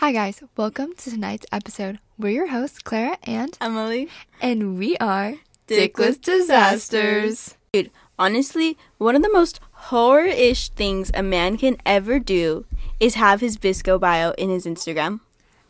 [0.00, 0.42] Hi, guys.
[0.56, 1.98] Welcome to tonight's episode.
[2.16, 4.08] We're your hosts, Clara and Emily.
[4.40, 5.34] and we are
[5.68, 7.54] Dickless Disasters.
[7.74, 12.64] Dude, honestly, one of the most horror-ish things a man can ever do
[12.98, 15.20] is have his VSCO bio in his Instagram.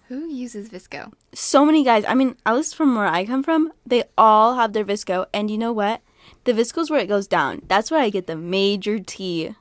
[0.06, 1.12] Who uses VSCO?
[1.32, 4.74] So many guys, I mean, at least from where I come from, they all have
[4.74, 5.26] their VSCO.
[5.34, 6.02] And you know what?
[6.44, 7.62] The VSCO's where it goes down.
[7.66, 9.56] That's where I get the major T.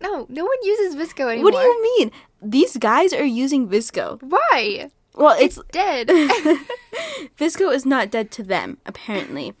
[0.00, 1.50] No, no one uses VSCO anymore.
[1.52, 2.10] What do you mean?
[2.40, 4.20] These guys are using VSCO.
[4.22, 4.90] Why?
[5.14, 6.08] Well, it's, It's dead.
[7.38, 9.54] VSCO is not dead to them, apparently.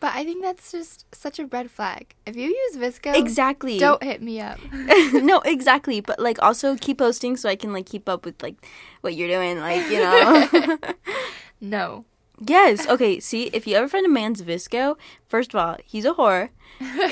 [0.00, 2.14] but I think that's just such a red flag.
[2.26, 3.78] If you use VSCO, Exactly.
[3.78, 4.58] don't hit me up.
[5.12, 6.00] no, exactly.
[6.00, 8.56] But like also keep posting so I can like keep up with like
[9.02, 10.48] what you're doing, like, you know.
[11.60, 12.04] no.
[12.44, 12.86] Yes.
[12.88, 14.96] Okay, see, if you ever find a man's VSCO,
[15.28, 16.48] first of all, he's a whore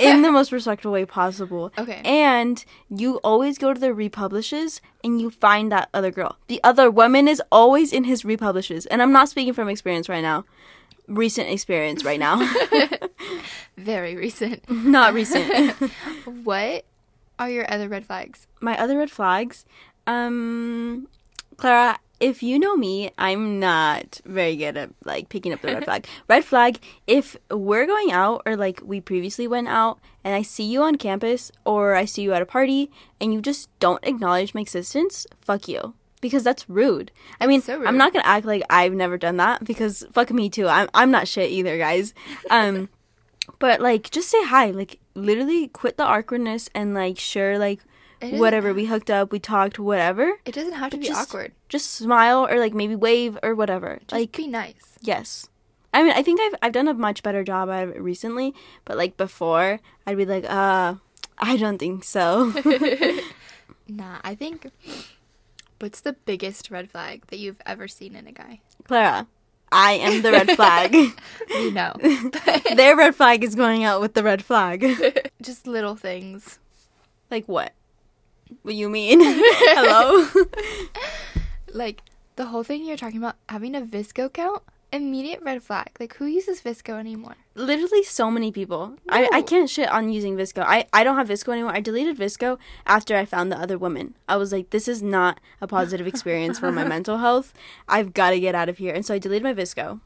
[0.01, 1.73] in the most respectful way possible.
[1.79, 2.01] Okay.
[2.05, 6.37] And you always go to the republishes and you find that other girl.
[6.49, 8.87] The other woman is always in his republishes.
[8.87, 10.45] And I'm not speaking from experience right now.
[11.07, 12.37] Recent experience right now.
[13.77, 14.69] Very recent.
[14.71, 15.75] not recent.
[16.25, 16.85] what
[17.39, 18.47] are your other red flags?
[18.61, 19.65] my other red flags
[20.07, 21.09] um
[21.57, 25.85] clara if you know me i'm not very good at like picking up the red
[25.85, 30.43] flag red flag if we're going out or like we previously went out and i
[30.43, 34.05] see you on campus or i see you at a party and you just don't
[34.05, 37.11] acknowledge my existence fuck you because that's rude.
[37.41, 37.87] I mean, so rude.
[37.87, 40.69] I'm not gonna act like I've never done that because fuck me too.
[40.69, 42.15] I'm I'm not shit either, guys.
[42.51, 42.89] Um,
[43.59, 44.71] but like, just say hi.
[44.71, 47.81] Like, literally, quit the awkwardness and like share like
[48.23, 50.33] whatever we hooked up, we talked, whatever.
[50.45, 51.53] It doesn't have to be just- awkward.
[51.69, 53.99] Just smile or like maybe wave or whatever.
[54.01, 54.99] Just like be nice.
[55.01, 55.47] yes.
[55.93, 58.55] I mean, I think I've I've done a much better job at it recently,
[58.85, 60.95] but like before, I'd be like, uh,
[61.39, 62.53] I don't think so.
[63.89, 64.71] Nah, I think.
[65.81, 68.61] What's the biggest red flag that you've ever seen in a guy?
[68.85, 69.27] Clara,
[69.73, 70.95] I am the red flag.
[71.51, 71.95] We know.
[72.77, 74.85] Their red flag is going out with the red flag.
[75.43, 76.61] Just little things.
[77.33, 77.73] like what?
[78.63, 79.19] What you mean?
[79.23, 80.27] Hello?
[81.73, 82.03] Like
[82.37, 84.63] the whole thing you're talking about having a VSCO count,
[84.93, 85.91] immediate red flag.
[86.01, 87.37] Like who uses VSCO anymore?
[87.55, 88.97] Literally so many people.
[89.09, 90.65] I, I can't shit on using VSCO.
[90.67, 91.73] I, I don't have VSCO anymore.
[91.73, 94.15] I deleted VSCO after I found the other woman.
[94.29, 97.55] I was like, this is not a positive experience for my mental health.
[97.89, 98.93] I've got to get out of here.
[98.93, 100.01] And so I deleted my VSCO.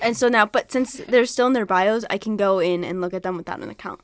[0.00, 3.00] And so now, but since they're still in their bios, I can go in and
[3.00, 4.00] look at them without an account,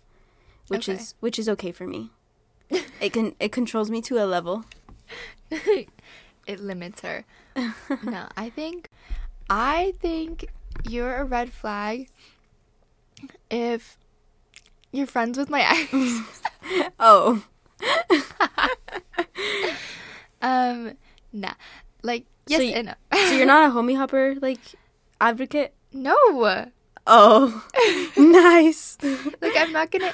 [0.66, 0.99] which Okay.
[1.00, 2.10] is which is okay for me.
[3.01, 4.65] It can it controls me to a level.
[5.51, 7.25] it limits her.
[8.03, 8.89] no, I think
[9.49, 10.47] I think
[10.89, 12.09] you're a red flag
[13.51, 13.99] if
[14.93, 15.61] you're friends with my
[15.93, 16.21] ex.
[16.99, 17.43] Oh,
[20.43, 20.93] um
[21.33, 21.55] nah.
[22.03, 22.95] Like yes So y- and no.
[23.29, 24.61] so you're not a homie hopper like
[25.21, 25.75] advocate?
[25.93, 26.17] No.
[27.11, 27.65] Oh,
[28.19, 28.99] nice.
[29.41, 30.13] Like I'm not gonna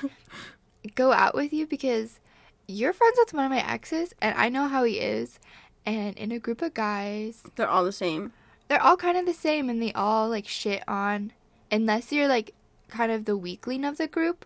[0.94, 2.20] go out with you because
[2.66, 5.38] you're friends with one of my exes and I know how he is
[5.84, 8.32] and in a group of guys They're all the same.
[8.68, 11.32] they're all kind of the same and they all like shit on
[11.70, 12.54] unless you're like
[12.88, 14.44] kind of the weakling of the group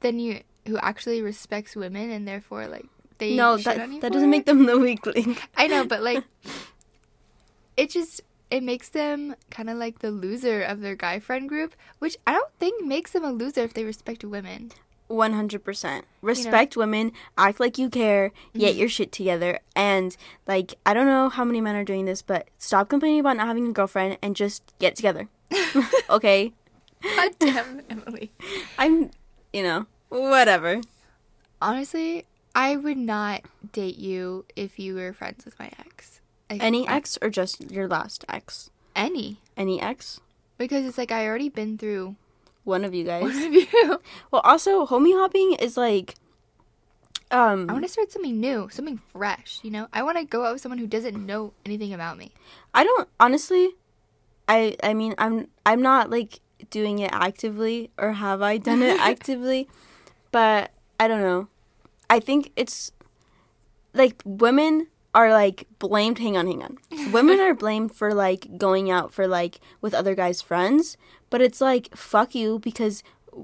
[0.00, 2.86] then you who actually respects women and therefore like
[3.18, 5.36] they no, that that doesn't make them the weakling.
[5.56, 6.24] I know but like
[7.76, 8.20] it just
[8.50, 12.32] it makes them kind of like the loser of their guy friend group which I
[12.32, 14.72] don't think makes them a loser if they respect women
[15.10, 16.04] One hundred percent.
[16.22, 17.10] Respect women.
[17.36, 18.30] Act like you care.
[18.54, 18.78] Get mm-hmm.
[18.78, 19.58] your shit together.
[19.74, 20.16] And
[20.46, 23.48] like, I don't know how many men are doing this, but stop complaining about not
[23.48, 25.28] having a girlfriend and just get together.
[26.10, 26.52] okay.
[27.02, 28.30] God damn Emily
[28.78, 29.10] I'm,
[29.52, 30.80] you know, whatever.
[31.62, 33.42] honestly I would not
[33.72, 37.88] date you if you were friends with my ex Any I- ex or just your
[37.88, 38.70] last ex?
[38.94, 40.20] any Any ex?
[40.58, 42.16] because it's like I already been through
[42.70, 43.22] One of you guys.
[43.22, 44.00] one of you.
[44.30, 46.14] Well, also, homie hopping is like,
[47.30, 49.60] um, I want to start something new, something fresh.
[49.62, 52.32] You know, I want to go out with someone who doesn't know anything about me.
[52.74, 53.70] I don't honestly.
[54.48, 56.40] I I mean I'm I'm not like
[56.70, 59.68] doing it actively or have I done it actively,
[60.32, 61.48] but I don't know.
[62.08, 62.90] I think it's
[63.94, 66.18] like women are like blamed.
[66.18, 66.78] Hang on, hang on.
[67.12, 70.96] Women are blamed for like going out for like with other guys' friends,
[71.30, 73.02] but it's like fuck you because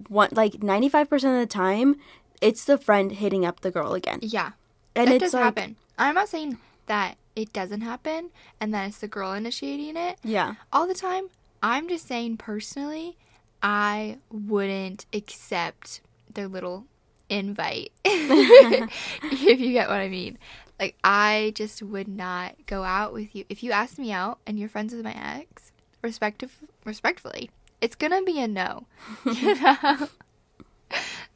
[0.09, 1.97] one like ninety five percent of the time
[2.41, 4.53] it's the friend hitting up the girl again, Yeah,
[4.95, 5.77] and it's does like happen.
[5.99, 8.31] I'm not saying that it doesn't happen
[8.61, 10.55] and that it's the girl initiating it yeah.
[10.73, 11.29] all the time.
[11.63, 13.17] I'm just saying personally,
[13.63, 16.01] I wouldn't accept
[16.33, 16.87] their little
[17.29, 20.39] invite if you get what I mean.
[20.79, 23.45] Like I just would not go out with you.
[23.49, 25.73] If you asked me out and you're friends with my ex,
[26.03, 27.51] respective respectfully,
[27.81, 28.87] it's gonna be a no.
[29.25, 30.09] You know?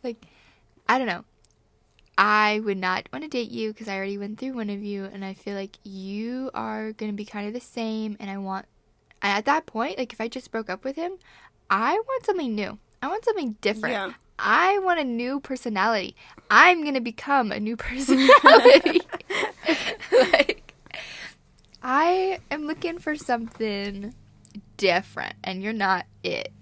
[0.03, 0.25] like
[0.89, 1.25] I don't know.
[2.19, 5.05] I would not want to date you because I already went through one of you,
[5.05, 8.17] and I feel like you are gonna be kind of the same.
[8.21, 8.67] And I want,
[9.23, 11.13] at that point, like if I just broke up with him,
[11.71, 12.79] I want something new.
[13.01, 13.95] I want something different.
[13.95, 14.13] Yeah.
[14.39, 16.15] I want a new personality.
[16.51, 19.01] I'm gonna become a new personality.
[20.13, 20.75] like,
[21.83, 24.15] I am looking for something
[24.77, 26.53] different, and you're not it.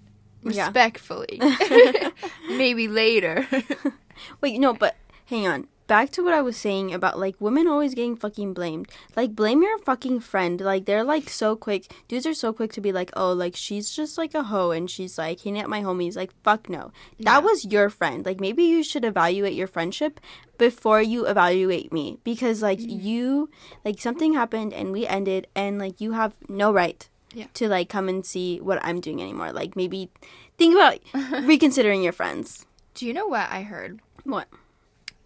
[0.43, 0.65] Yeah.
[0.65, 1.41] Respectfully,
[2.49, 3.47] maybe later.
[4.41, 4.95] Wait, no, but
[5.25, 5.67] hang on.
[5.87, 8.89] Back to what I was saying about like women always getting fucking blamed.
[9.15, 10.61] Like blame your fucking friend.
[10.61, 11.91] Like they're like so quick.
[12.07, 14.87] Dudes are so quick to be like, "Oh, like she's just like a hoe and
[14.89, 16.91] she's like hitting at my homies." Like fuck no.
[17.19, 17.39] That Yeah.
[17.39, 18.23] was your friend.
[18.23, 20.19] Like maybe you should evaluate your friendship
[20.59, 23.01] before you evaluate me because like mm.
[23.01, 23.49] you
[23.83, 27.45] like something happened and we ended and like you have no right Yeah.
[27.55, 29.51] to like come and see what I'm doing anymore.
[29.51, 30.09] Like maybe
[30.57, 30.99] think about
[31.45, 32.65] reconsidering your friends.
[32.95, 33.99] Do you know what I heard?
[34.23, 34.47] What?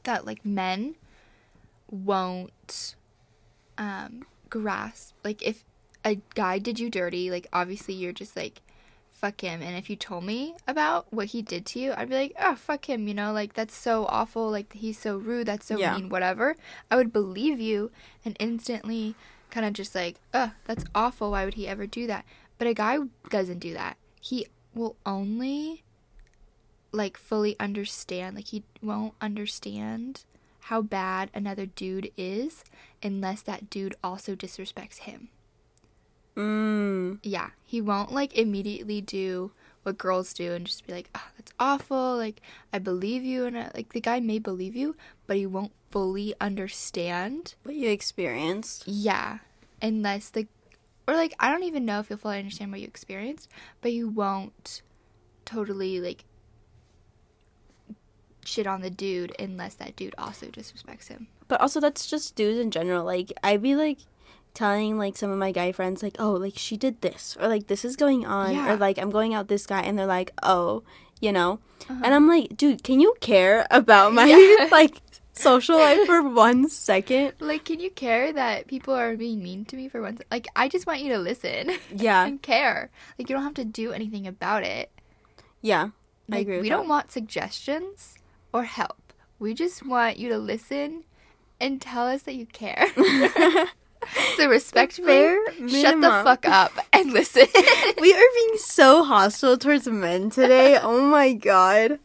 [0.04, 0.96] that like men
[1.90, 2.96] won't
[3.78, 5.64] um grasp like if
[6.06, 8.62] a guy did you dirty like obviously you're just like
[9.12, 12.16] fuck him and if you told me about what he did to you i'd be
[12.16, 15.66] like oh fuck him you know like that's so awful like he's so rude that's
[15.66, 15.96] so Yeah.
[15.96, 16.56] mean whatever
[16.92, 17.90] i would believe you
[18.26, 19.16] and instantly
[19.54, 21.32] kind of just like oh that's awful.
[21.32, 22.26] Why would he ever do that?
[22.58, 22.98] But a guy
[23.30, 23.98] doesn't do that.
[24.20, 25.84] He will only
[26.92, 30.24] like fully understand like he won't understand
[30.68, 32.64] how bad another dude is
[33.02, 35.30] unless that dude also disrespects him.
[36.36, 37.20] Mm.
[37.22, 37.50] yeah.
[37.64, 39.52] He won't like immediately do
[39.84, 42.18] what girls do and just be like oh that's awful.
[42.18, 42.42] Like
[42.72, 43.46] i believe you.
[43.46, 44.96] And I, like the guy may believe you
[45.28, 47.56] but he won't fully understand.
[47.64, 48.88] What you experienced.
[48.88, 49.40] yeah.
[49.82, 50.48] Unless the
[51.08, 53.50] or like i don't even know if you'll fully understand what you experienced
[53.82, 54.82] but you won't
[55.44, 56.24] totally like
[58.46, 61.28] shit on the dude unless that dude also disrespects him.
[61.48, 63.04] But also that's just dudes in general.
[63.04, 64.00] Like I'd be like
[64.54, 67.68] telling like some of my guy friends like, "Oh, like she did this." Or like
[67.68, 68.74] this is going on Yeah.
[68.74, 70.84] or like I'm going out this guy and they're like, "Oh,
[71.22, 71.60] you know."
[71.90, 72.02] Uh-huh.
[72.04, 74.68] And I'm like, "Dude, can you care about my Yeah.
[74.72, 75.02] like
[75.34, 77.34] social life for one second?
[77.40, 80.68] like can you care that people are being mean to me for once like i
[80.70, 82.24] just want you to listen Yeah.
[82.26, 84.92] and care like you don't have to do anything about it
[85.62, 85.90] Yeah.
[86.32, 86.76] I agree with we that.
[86.78, 88.14] don't want suggestions
[88.54, 89.12] or help.
[89.40, 91.04] We just want you to listen
[91.60, 92.86] and tell us that you care.
[94.38, 97.48] so respect bare Shut the fuck up and listen.
[98.02, 100.78] we are being so hostile towards men today.
[100.82, 102.00] Oh my god.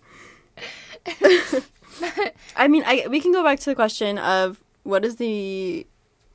[2.56, 5.86] I mean, I we can go back to the question of what is the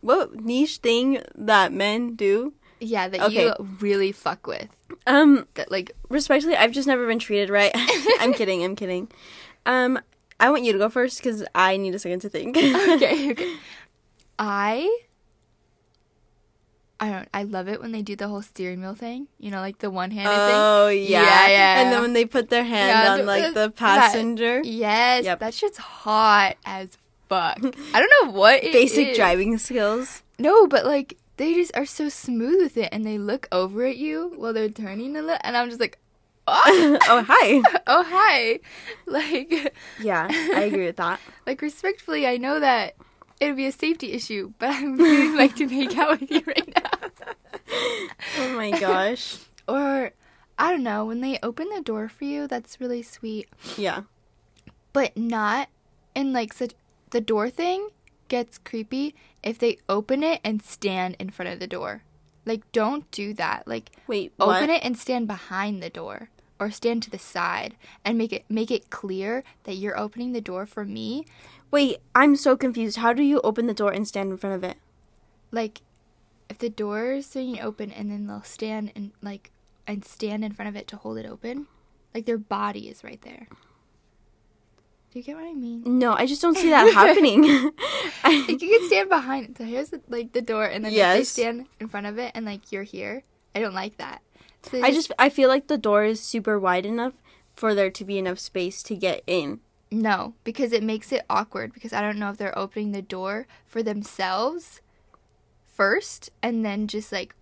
[0.01, 2.53] what niche thing that men do?
[2.79, 3.45] yeah, that Okay.
[3.45, 4.67] you really fuck with.
[5.07, 7.71] Um, That like respectfully, I've just never been treated right.
[8.19, 8.63] I'm kidding.
[8.63, 9.09] I'm kidding.
[9.65, 9.99] Um,
[10.39, 12.57] I want you to go first because I need a second to think.
[12.57, 13.55] okay, okay.
[14.37, 14.99] I
[17.03, 19.27] I don't I love it when they do the whole steering wheel thing.
[19.37, 20.55] You know, like the one-handed thing.
[20.55, 21.21] Oh yeah.
[21.23, 21.81] Yeah, yeah.
[21.81, 24.61] And then when they put their hand Yeah, on the- like uh, the- the passenger,
[24.63, 25.39] Yes, Yep.
[25.39, 26.97] that shit's hot as
[27.27, 27.57] fuck.
[27.93, 29.17] I don't know what it basic is.
[29.17, 30.23] driving skills.
[30.39, 33.97] No, but like they just are so smooth with it, and they look over at
[33.97, 35.97] you while they're turning a little, and I'm just like,
[36.47, 37.61] oh, oh hi.
[37.87, 38.59] oh hi,
[39.07, 41.19] like, Yeah, I agree with that.
[41.47, 42.95] like respectfully, I know that
[43.43, 46.73] it'd be a safety issue, but I'm really like to make out with you right
[46.75, 46.89] now.
[48.39, 49.37] Oh my gosh.
[49.65, 50.11] Or
[50.59, 53.47] I don't know when they open the door for you, that's really sweet,
[53.77, 54.01] Yeah.
[54.91, 55.69] but not
[56.13, 56.73] in like such
[57.11, 57.87] the door thing
[58.27, 62.03] gets creepy if they open it and stand in front of the door.
[62.45, 63.65] Like don't do that.
[63.69, 64.69] Like Wait, open what?
[64.69, 66.27] it and stand behind the door
[66.63, 70.41] or stand to the side and make it make it clear that you're opening the
[70.41, 71.25] door for me
[71.71, 72.97] Wait, I'm so confused.
[72.97, 74.77] How do you open the door and stand in front of it?
[75.51, 75.81] like
[76.49, 79.51] if the door is swinging open and then they'll stand and like
[79.87, 81.65] and stand in front of it to hold it open
[82.13, 83.47] like their body is right there
[85.11, 87.43] do you get what i mean No, I just don't see that happening.
[88.23, 90.95] like you can stand behind it so here's the, like the door and then if
[90.97, 91.29] they Yes.
[91.29, 93.23] stand in front of it and like you're here
[93.55, 94.21] i don't like that
[94.69, 97.13] so I just I feel like the door is super wide enough
[97.55, 99.59] for there to be enough space to get in.
[99.91, 103.45] No, because it makes it awkward because I don't know if they're opening the door
[103.67, 104.81] for themselves
[105.65, 107.35] first and then just like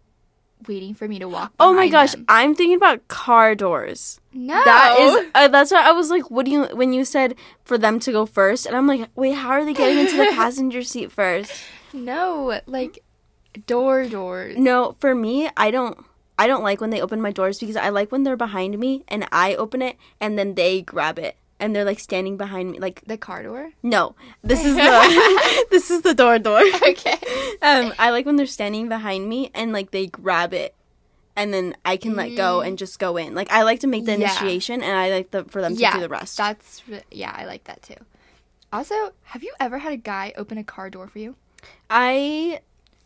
[0.67, 1.53] waiting for me to walk.
[1.59, 2.25] Oh my gosh, them.
[2.27, 4.19] I'm thinking about car doors.
[4.33, 7.35] No, That is uh, that's why I was like, what do you when you said
[7.63, 10.31] for them to go first, and I'm like, wait, how are they getting into the
[10.35, 11.51] passenger seat first?
[11.93, 13.03] no like
[13.67, 14.57] door doors.
[14.57, 16.05] No, for me, I don't.
[16.37, 19.03] I don't like when they open my doors because I like when they're behind me
[19.07, 22.79] and I open it and then they grab it and they're like standing behind me.
[22.79, 23.71] Like The car door.
[23.83, 26.61] no, this is the this is the door door.
[26.89, 27.17] Okay.
[27.63, 30.73] Um, I like when they're standing behind me and like they grab it,
[31.35, 33.35] and then I can let go and just go in.
[33.35, 34.21] Like I like to make the Mm.
[34.21, 34.31] Yeah.
[34.31, 36.37] initiation, and I like the, for them to yeah, do the rest.
[36.37, 37.97] That's re- yeah, I like that too.
[38.73, 38.95] Also,
[39.25, 41.35] have you ever had a guy open a car door for you?
[41.87, 42.61] I,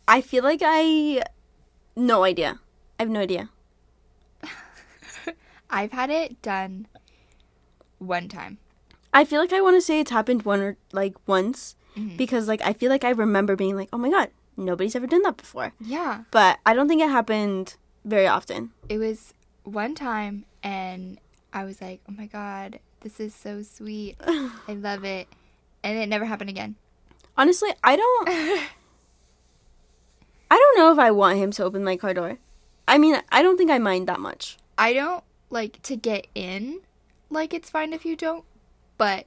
[0.08, 1.22] I feel like I,
[1.94, 2.58] no idea.
[2.98, 3.50] I have no idea.
[5.70, 6.86] I've had it done
[7.98, 8.58] one time.
[9.12, 12.16] I feel like I want to say it's happened one or like once Mm-hmm.
[12.18, 15.22] because like I feel like I remember being like, oh my god, nobody's ever done
[15.22, 15.72] that before.
[15.80, 16.24] Yeah.
[16.30, 18.72] But I don't think it happened very often.
[18.90, 19.32] It was
[19.64, 21.18] one time and
[21.54, 24.16] I was like, "Oh my god, this is so sweet.
[24.26, 25.26] I love it."
[25.82, 26.76] And it never happened again.
[27.34, 28.28] Honestly, I don't.
[30.50, 32.36] I don't know if I want him to open my car door.
[32.88, 34.58] I mean, I don't think I mind that much.
[34.78, 36.80] I don't like to get in.
[37.30, 38.44] Like it's fine if you don't,
[38.98, 39.26] but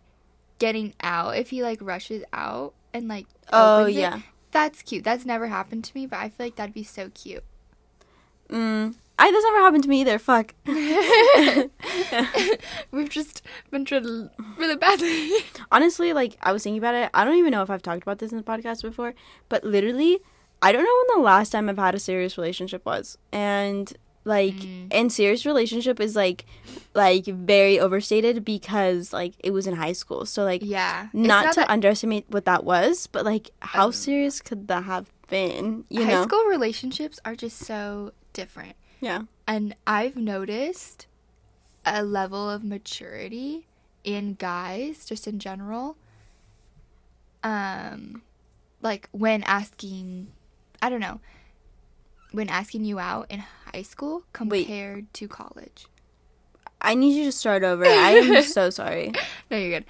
[0.60, 4.20] getting out if he like rushes out and like Oh, opens it, yeah.
[4.52, 5.04] that's cute.
[5.04, 7.44] That's never happened to me, but I feel like that'd be so cute.
[8.50, 10.18] Mm, I that's never happened to me either.
[10.20, 10.54] Fuck.
[12.92, 15.32] We've just been treated really badly.
[15.72, 17.10] Honestly, like I was thinking about it.
[17.14, 19.14] I don't even know if I've talked about this in the podcast before,
[19.50, 20.20] but literally,
[20.62, 23.18] I don't know when the last time I've had a serious relationship was.
[23.32, 23.92] And
[24.26, 24.56] like,
[24.92, 26.46] and serious relationship is like,
[26.94, 30.26] like very overstated because like it was in high school.
[30.26, 33.92] So like, yeah, It's not, to that- underestimate what that was, but like, how Um,
[33.94, 35.86] serious could that have been?
[35.90, 36.06] You know?
[36.06, 36.24] high know?
[36.24, 38.76] school relationships are just so different.
[39.00, 39.22] Yeah.
[39.48, 41.08] And I've noticed
[41.86, 43.66] a level of maturity
[44.04, 45.96] in guys, just in general.
[47.44, 48.22] Um,
[48.82, 50.28] like when asking,
[50.82, 51.20] I don't know,
[52.32, 53.44] when asking you out in
[53.74, 55.88] high school compared to college.
[56.82, 57.84] I need you to start over.
[57.86, 59.12] I am so sorry.
[59.52, 59.86] No, you're good.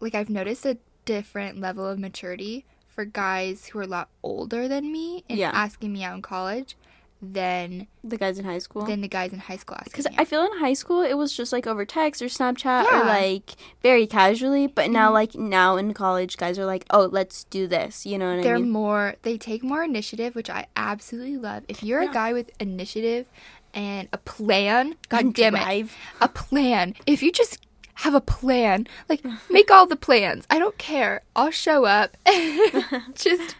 [0.00, 4.68] Like I've noticed a different level of maturity for guys who are a lot older
[4.68, 5.50] than me in Yeah.
[5.52, 6.76] asking me out in college
[7.20, 8.84] than The guys in high school.
[8.84, 11.52] than the guys in high school Because I feel in high school it was just
[11.52, 13.02] like over text or Snapchat Yeah.
[13.02, 15.14] or like very casually, but now mm-hmm.
[15.14, 18.06] like now in college guys are like, oh, let's do this.
[18.06, 18.70] You know what they're I mean?
[18.70, 22.10] more they take more initiative which i absolutely love if you're Yeah.
[22.10, 23.26] a guy with initiative
[23.74, 25.86] and a plan god And damn drive.
[26.20, 27.58] it a plan if you just
[27.94, 32.16] have a plan like make all the plans i don't care i'll show up
[33.14, 33.56] just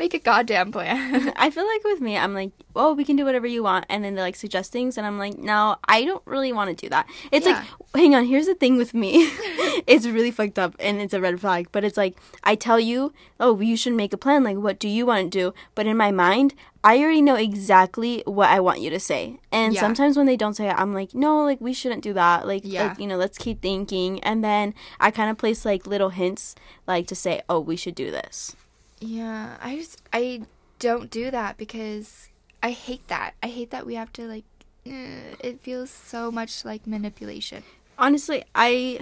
[0.00, 3.24] make a goddamn plan I feel like with me, I'm like, oh, we can do
[3.24, 6.22] whatever you want, and then they like suggest things, and I'm like, no, I don't
[6.26, 7.06] really want to do that.
[7.30, 7.52] It's Yeah.
[7.54, 7.64] like,
[7.94, 9.10] hang on, here's the thing with me,
[9.86, 11.68] it's really fucked up, and it's a red flag.
[11.72, 14.42] But it's like, I tell you, oh, you should make a plan.
[14.44, 15.54] Like, what do you want to do?
[15.74, 19.38] But in my mind, I already know exactly what I want you to say.
[19.52, 19.80] And Yeah.
[19.80, 22.46] sometimes when they don't say it, I'm like, no, like we shouldn't do that.
[22.46, 22.88] Like, Yeah.
[22.88, 24.18] like, you know, let's keep thinking.
[24.24, 26.54] And then I kind of place like little hints,
[26.86, 28.56] like to say, oh, we should do this.
[29.00, 30.42] Yeah i just i
[30.78, 32.28] don't do that because
[32.62, 33.34] i hate that.
[33.42, 34.44] I hate that we have to like
[34.86, 37.62] eh, it feels so much like manipulation.
[37.98, 39.00] Honestly i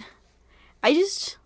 [0.82, 1.38] i just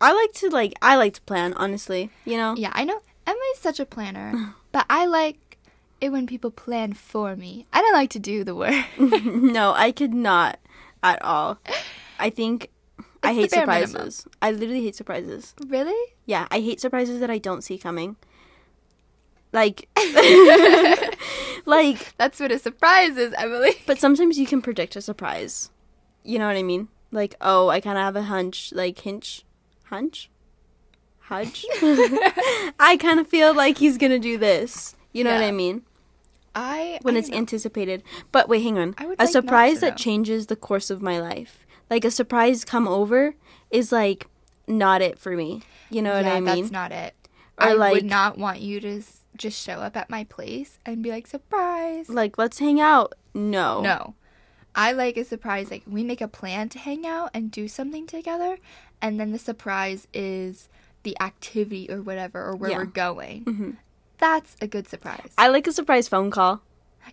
[0.00, 2.54] i like to like i like to plan honestly you know?
[2.56, 3.00] Yeah, I know.
[3.26, 5.58] Emily's such a planner, but I like
[6.00, 7.66] it when people plan for me.
[7.72, 8.84] I don't like to do the work.
[8.98, 10.58] no i could not
[11.02, 11.58] at all.
[12.18, 12.70] I think
[13.22, 13.88] i hate bare minimum.
[13.88, 16.12] surprises i literally hate surprises really?
[16.26, 18.16] yeah i hate surprises that i don't see coming
[19.52, 19.88] like
[21.66, 23.72] like That's what a surprise is, Emily.
[23.86, 25.70] but sometimes you can predict a surprise
[26.24, 29.44] you know what i mean like oh i kind of have a hunch like hinch
[29.84, 30.30] hunch
[31.20, 31.64] hunch
[32.78, 35.82] i kind of feel like he's gonna do this you know what i mean
[36.54, 37.38] I when I it's know.
[37.38, 38.02] anticipated.
[38.30, 38.94] But wait, hang on.
[38.98, 41.61] I would A like surprise that changes the course of my life.
[41.92, 43.34] Like a surprise come over
[43.70, 44.26] is like
[44.66, 45.60] not it for me.
[45.90, 46.44] You know what I mean?
[46.62, 47.14] that's not it.
[47.60, 49.02] Or, I like- would not want you to
[49.36, 52.08] just show up at my place and be like surprise.
[52.08, 53.12] like let's hang out.
[53.34, 53.82] No.
[53.82, 54.14] No.
[54.74, 58.06] I like a surprise like we make a plan to hang out and do something
[58.06, 58.56] together
[59.02, 60.70] and then the surprise is
[61.02, 62.78] the activity or whatever or where Yeah.
[62.78, 63.44] we're going.
[63.44, 63.76] Mhm.
[64.16, 65.32] That's a good surprise.
[65.36, 66.62] I like a surprise phone call.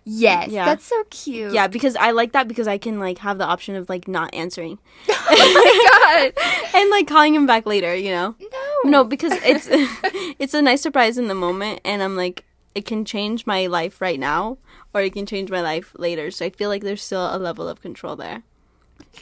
[0.04, 0.64] Yes, Yeah.
[0.64, 1.52] that's so cute.
[1.52, 4.34] Yeah, because I like that because I can like have the option of like not
[4.34, 4.78] answering
[5.08, 6.44] oh my god.
[6.74, 8.34] and like calling him back later, you know.
[8.40, 8.90] No.
[8.90, 9.68] No, because it's
[10.38, 12.44] it's a nice surprise in the moment and I'm like
[12.74, 14.58] it can change my life right now
[14.94, 16.30] or it can change my life later.
[16.30, 18.42] So I feel like there's still a level of control there.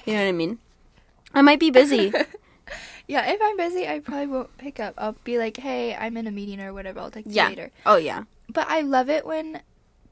[0.04, 0.58] You know what I mean?
[1.34, 2.12] I might be busy.
[3.06, 4.92] Yeah, if I'm busy, I probably won't pick up.
[4.98, 7.00] I'll be like, "Hey, I'm in a meeting or whatever.
[7.00, 7.44] I'll text Yeah.
[7.44, 8.24] you later." oh yeah.
[8.52, 9.62] But I love it when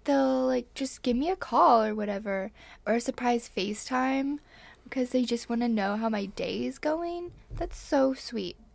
[0.06, 2.50] they'll like just give me a call or whatever,
[2.86, 4.38] or a surprise FaceTime
[4.84, 7.32] because they just want to know how my day is going.
[7.54, 8.56] That's so sweet.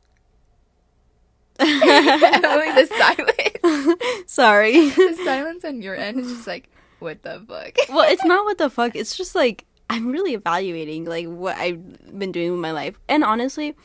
[1.59, 4.89] Emily, the silence, Sorry.
[4.89, 6.69] the silence on your end is just like,
[7.00, 7.77] what the fuck?
[7.89, 8.95] well, it's not what the fuck.
[8.95, 13.00] It's just like I'm really evaluating like what I've been doing with my life.
[13.09, 13.75] And honestly,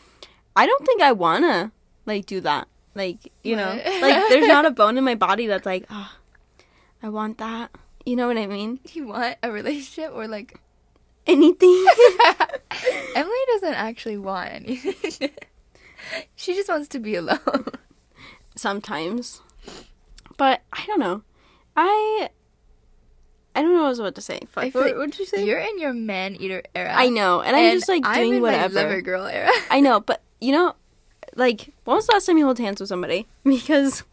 [0.55, 1.73] I don't think I wanna
[2.07, 2.69] like do that.
[2.95, 3.69] Like, you know,
[4.00, 6.11] like there's not a bone in my body that's like, oh,
[7.07, 7.71] I want that.
[8.05, 8.81] You know what I mean?
[8.93, 10.61] You want a relationship or like
[11.25, 11.87] Anything.
[13.15, 15.31] Emily doesn't actually want anything.
[16.37, 17.67] she just wants to be alone.
[18.57, 19.41] Sometimes.
[20.37, 21.23] But I don't know.
[21.77, 22.31] I
[23.55, 24.41] I don't know what I was about to say.
[24.55, 25.45] What, like did you say?
[25.45, 26.93] You're in your man eater era.
[26.93, 28.75] I know, and, I'm just like doing I'm in whatever.
[28.75, 29.51] My lover girl era.
[29.71, 30.75] I know, but you know,
[31.37, 33.27] like, when was the last time you hold hands with somebody?
[33.45, 34.05] Because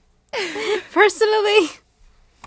[0.91, 1.69] personally,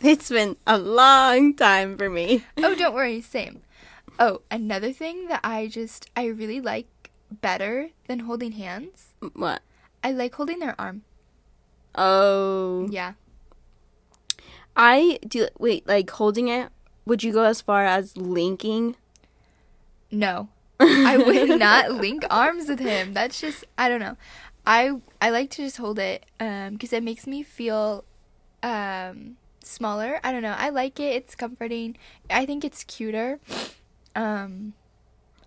[0.02, 2.44] it's been a long time for me.
[2.58, 3.62] oh, don't worry, same.
[4.18, 6.86] Oh, another thing that I just I really like
[7.30, 9.08] better than holding hands.
[9.34, 9.62] What?
[10.02, 11.02] I like holding their arm.
[11.94, 13.14] Oh, Yeah.
[14.76, 15.48] I do.
[15.58, 16.68] Wait, like holding it.
[17.06, 18.96] Would you go as far as linking?
[20.10, 20.48] No.
[20.80, 23.14] I would not link arms with him.
[23.14, 24.16] That's just I don't know.
[24.66, 28.04] I I like to just hold it um because it makes me feel
[28.62, 29.36] um
[29.72, 30.20] smaller.
[30.24, 30.54] I don't know.
[30.56, 31.14] I like it.
[31.16, 31.96] It's comforting.
[32.30, 33.40] I think it's cuter.
[34.14, 34.74] Um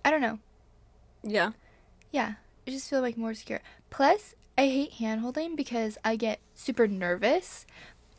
[0.03, 0.39] I don't know.
[1.23, 1.51] Yeah.
[2.11, 2.33] Yeah,
[2.67, 3.61] I just feel like more secure.
[3.89, 7.65] Plus, I hate hand holding because I get super nervous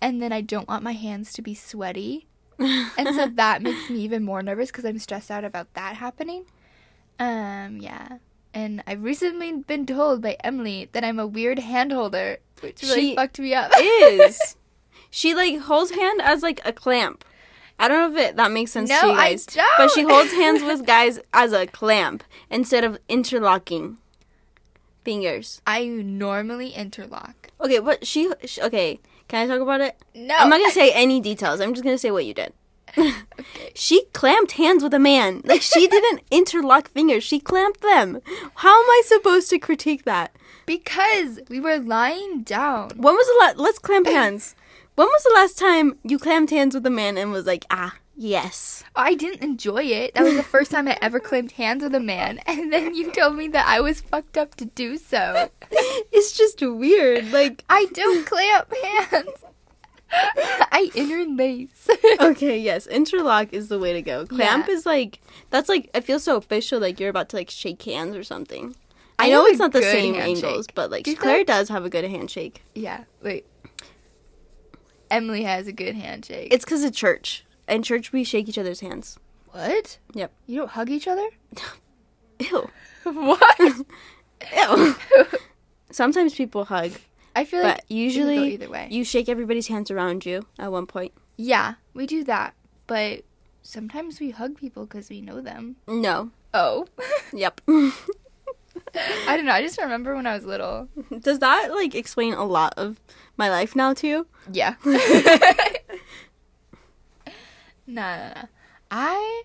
[0.01, 2.27] and then I don't want my hands to be sweaty.
[2.59, 6.45] And so that makes me even more nervous because I'm stressed out about that happening.
[7.19, 8.19] Um, yeah.
[8.55, 13.01] And I've recently been told by Emily that I'm a weird hand holder, which really
[13.11, 13.71] She fucked me up.
[13.79, 14.57] is.
[15.11, 17.25] she like holds hand as like a clamp.
[17.79, 19.47] I don't know if it, that makes sense to No, you I guys.
[19.79, 23.97] But she holds hands with guys as a clamp instead of interlocking
[25.03, 25.63] fingers.
[25.67, 27.51] I normally interlock.
[27.61, 29.97] Okay, what she, she okay, can I talk about it?
[30.15, 30.35] No.
[30.37, 31.61] I'm not going to say any details.
[31.61, 32.53] I'm just going to say what you did.
[33.75, 35.41] she clamped hands with a man.
[35.45, 37.25] Like she didn't interlock fingers.
[37.25, 38.21] She clamped them.
[38.57, 40.37] How am I supposed to critique that?
[40.71, 42.91] because we were lying down.
[42.91, 43.57] When was the last?
[43.57, 44.55] Let's clamp hands.
[45.01, 47.95] When was the last time you clamped hands with a man and was like, ah,
[48.19, 48.85] yes?
[48.95, 50.13] I didn't enjoy it.
[50.13, 53.11] That was the first time I ever clamped hands with a man, and then you
[53.11, 55.49] told me that I was fucked up to do so.
[56.13, 57.33] It's just weird.
[57.33, 58.71] Like, I don't clamp
[59.11, 59.39] hands.
[60.13, 61.89] I interlace.
[62.21, 64.27] okay, yes, interlock is the way to go.
[64.27, 64.75] Clamp Yeah.
[64.75, 66.79] is like that's like I feel so official.
[66.79, 68.77] Like you're about to like shake hands or something.
[69.19, 70.45] I I, know it's not the same handshake.
[70.45, 71.47] angles, but like Do Claire think?
[71.49, 72.63] does have a good handshake.
[72.75, 73.47] yeah, wait.
[75.11, 76.53] Emily has a good handshake.
[76.53, 77.45] It's because of church.
[77.69, 79.19] In church, we shake each other's hands.
[79.53, 79.99] what?
[80.15, 80.33] Yep.
[80.47, 81.27] You don't hug each other?
[82.39, 82.71] Ew.
[83.05, 83.59] what?
[84.57, 84.95] Ew.
[85.91, 86.93] Sometimes people hug,
[87.35, 88.89] I feel like but it could go usually either way.
[88.91, 91.13] you shake everybody's hands around you at one point.
[91.37, 92.55] yeah, we do that,
[92.87, 93.23] but
[93.63, 95.77] sometimes we hug people because we know them.
[95.89, 96.31] No.
[96.55, 96.87] Oh.
[97.33, 97.61] Yep.
[97.69, 99.53] I don't know.
[99.53, 100.89] I just remember when I was little.
[101.21, 103.01] Does that like explain a lot of
[103.41, 104.27] my life now too?
[104.53, 104.75] Yeah.
[104.85, 104.95] nah,
[107.87, 108.43] nah, nah.
[108.91, 109.43] I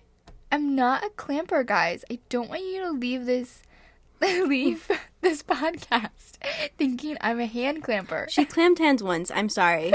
[0.52, 2.04] am not a clamper, guys.
[2.10, 3.62] I don't want you to leave this
[4.20, 4.88] leave
[5.20, 6.36] this podcast
[6.78, 8.26] thinking I'm a hand clamper.
[8.30, 9.30] She clamped hands once.
[9.34, 9.92] I'm sorry.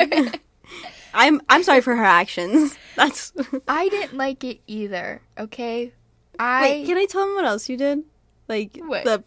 [1.13, 2.77] I'm I'm sorry for her actions.
[2.95, 3.33] That's
[3.67, 5.21] I didn't like it either.
[5.37, 5.93] Okay.
[6.39, 8.03] I Wait, can I tell them what else you did?
[8.47, 9.03] Like What?
[9.03, 9.23] the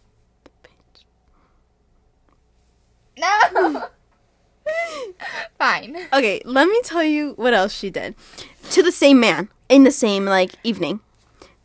[3.17, 3.87] no.
[5.57, 5.97] Fine.
[6.13, 8.15] Okay, let me tell you what else she did.
[8.71, 10.99] To the same man in the same like evening.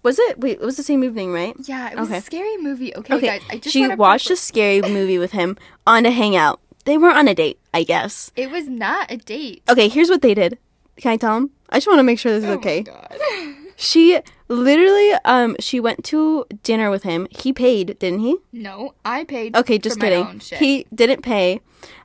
[0.03, 0.39] Was it?
[0.41, 1.55] Wait, it was the same evening, right?
[1.65, 2.19] Yeah, it was Okay.
[2.19, 2.95] a scary movie.
[2.95, 3.27] Okay, Okay.
[3.27, 3.43] guys.
[3.51, 6.61] I just she watched a scary movie with him on a hangout.
[6.87, 8.33] They were on a date, I guess.
[8.37, 9.63] It was not a date.
[9.69, 10.59] Okay, here's what they did.
[10.97, 11.51] Can I tell them?
[11.69, 12.83] I just want to make sure this is Oh my okay.
[12.83, 13.19] God.
[13.77, 17.27] She literally, um, she went to dinner with him.
[17.31, 18.37] He paid, didn't he?
[18.53, 19.57] No, I paid.
[19.57, 20.27] Okay, just for my kidding.
[20.27, 20.59] own shit.
[20.59, 21.63] He didn't pay.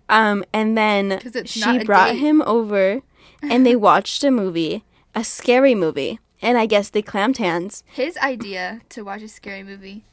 [0.07, 2.19] Um, and then she brought date.
[2.19, 3.01] him over,
[3.41, 7.83] and they watched a movie, a scary movie, and I guess they clamped hands.
[7.87, 10.03] his idea to watch a scary movie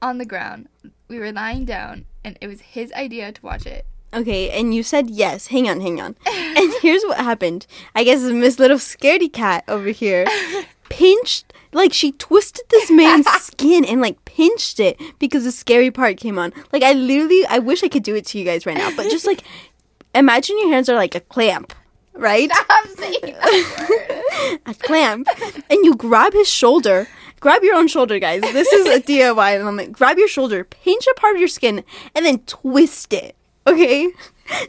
[0.00, 0.68] on the ground.
[1.08, 4.82] We were lying down, and it was his idea to watch it Okay, and you
[4.82, 5.48] said yes.
[5.48, 6.16] Hang on, hang on.
[6.26, 7.66] and here's what happened.
[7.94, 10.26] I guess Miss Little Scaredy Cat over here
[10.88, 16.18] pinched, like she twisted this man's skin and like pinched it because the scary part
[16.18, 16.52] came on.
[16.72, 19.10] Like I literally, I wish I could do it to you guys right now, but
[19.10, 19.40] just like
[20.14, 21.72] imagine your hands are like a clamp,
[22.12, 22.50] right?
[22.70, 25.28] I'm saying that a clamp,
[25.70, 27.08] and you grab his shoulder.
[27.40, 28.40] Grab your own shoulder, guys.
[28.40, 29.92] This is a DIY moment.
[29.92, 33.36] Grab your shoulder, pinch a part of your skin, and then twist it.
[33.66, 34.08] Okay?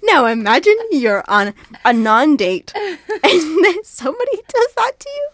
[0.03, 1.53] Now imagine you're on
[1.86, 5.30] a non date and then somebody does that to you.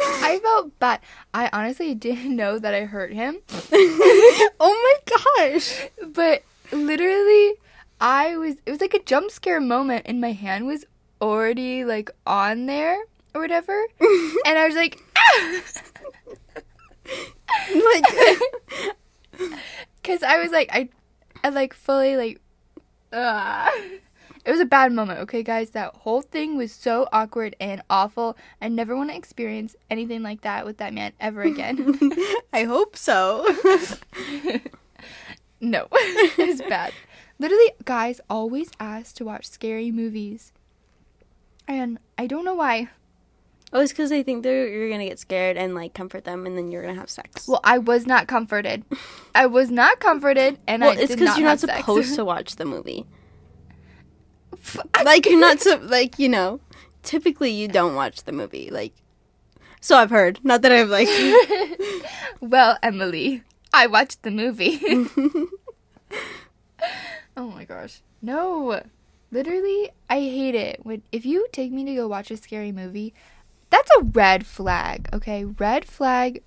[0.22, 1.00] I felt bad.
[1.34, 3.38] I honestly didn't know that I hurt him,
[3.72, 5.86] oh my gosh.
[6.14, 7.54] but literally,
[8.00, 8.56] I was.
[8.64, 10.84] It was like a jump scare moment, and my hand was
[11.20, 12.98] already like on there
[13.34, 14.98] or whatever, and I was like,
[17.84, 18.04] like,
[20.02, 20.88] because I was like, I,
[21.44, 22.40] I like fully like,
[23.12, 23.70] uh,
[24.50, 25.20] it was a bad moment.
[25.20, 28.36] Okay, guys, that whole thing was so awkward and awful.
[28.60, 32.00] I never want to experience anything like that with that man ever again.
[32.52, 33.46] I hope so.
[35.60, 36.92] No, it was bad.
[37.38, 40.52] Literally, guys always ask to watch scary movies.
[41.68, 42.88] And I don't know why.
[43.72, 46.56] oh, it's because they think they're you're gonna get scared and like comfort them, and
[46.56, 47.46] then you're gonna have sex.
[47.46, 48.84] Well, I was not comforted.
[49.34, 50.98] I was not comforted, and I didn't want to.
[50.98, 51.78] well I it's because you're not sex.
[51.78, 53.06] supposed to watch the movie.
[55.04, 56.60] Like you're not so like you know
[57.02, 58.92] typically you don't watch the movie like
[59.80, 61.08] so i've heard not that i've like
[62.40, 63.42] well, Emily,
[63.72, 64.80] I watched the movie.
[67.36, 68.00] oh my gosh.
[68.22, 68.82] No.
[69.30, 70.80] Literally, I hate it.
[70.82, 73.14] When if you take me to go watch a scary movie,
[73.70, 75.44] that's a red flag, okay?
[75.44, 76.42] Red flag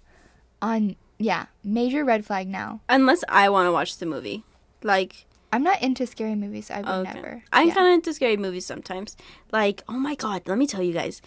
[0.61, 2.81] on yeah, major red flag now.
[2.89, 4.43] unless i want to watch the movie
[4.81, 7.43] like I'm not into scary movies, I would never.
[7.51, 7.73] i'm yeah.
[7.73, 9.15] kind of into scary movies sometimes
[9.51, 11.21] like oh my god let me tell you guys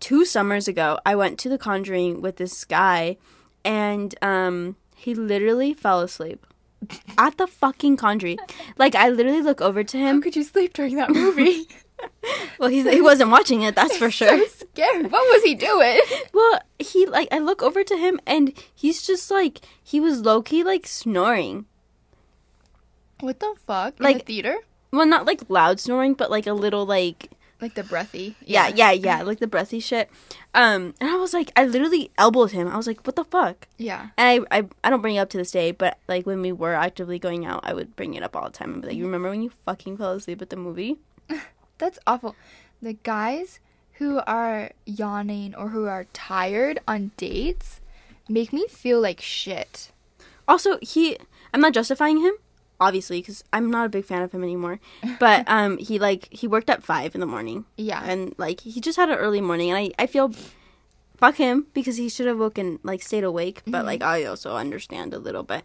[0.00, 3.16] two summers ago i went to the conjuring with this guy
[3.64, 6.46] and um he literally fell asleep
[7.16, 8.38] at the fucking conjuring
[8.78, 10.16] like i literally look over to him.
[10.16, 11.68] How could you sleep during that movie?
[12.58, 15.10] well he's, he wasn't watching it that's for sure so scared.
[15.10, 16.00] What was he doing?
[16.34, 20.42] Well, he like I look over to him and he's just like he was low
[20.42, 21.66] key like snoring.
[23.22, 23.98] What the fuck?
[23.98, 24.56] In Like- the theater?
[24.92, 27.30] Well, not like loud snoring, but like a little like
[27.62, 28.36] Like the breathy.
[28.44, 30.10] yeah, yeah, yeah, like the breathy shit.
[30.52, 32.68] Um, and I was like, I literally elbowed him.
[32.68, 33.68] I was like, what the fuck?
[33.78, 34.08] Yeah.
[34.18, 36.52] And I, I, I don't bring it up to this day, but like when we
[36.52, 38.72] were actively going out, I would bring it up all the time.
[38.74, 40.98] and be like, you remember when you fucking fell asleep at the movie?
[41.78, 42.36] That's awful.
[42.82, 43.60] The guys
[43.94, 47.80] who are yawning or who are tired on dates
[48.28, 49.90] make me feel like shit.
[50.46, 51.16] Also, he,
[51.54, 52.34] I'm not justifying him,
[52.80, 54.80] obviously, because I'm not a big fan of him anymore.
[55.20, 57.64] But um, he like he worked at five in the morning.
[57.76, 58.02] Yeah.
[58.04, 60.32] and like he just had an early morning and i i feel
[61.16, 65.14] fuck him because he should have woken like stayed awake but like i also understand
[65.14, 65.62] a little bit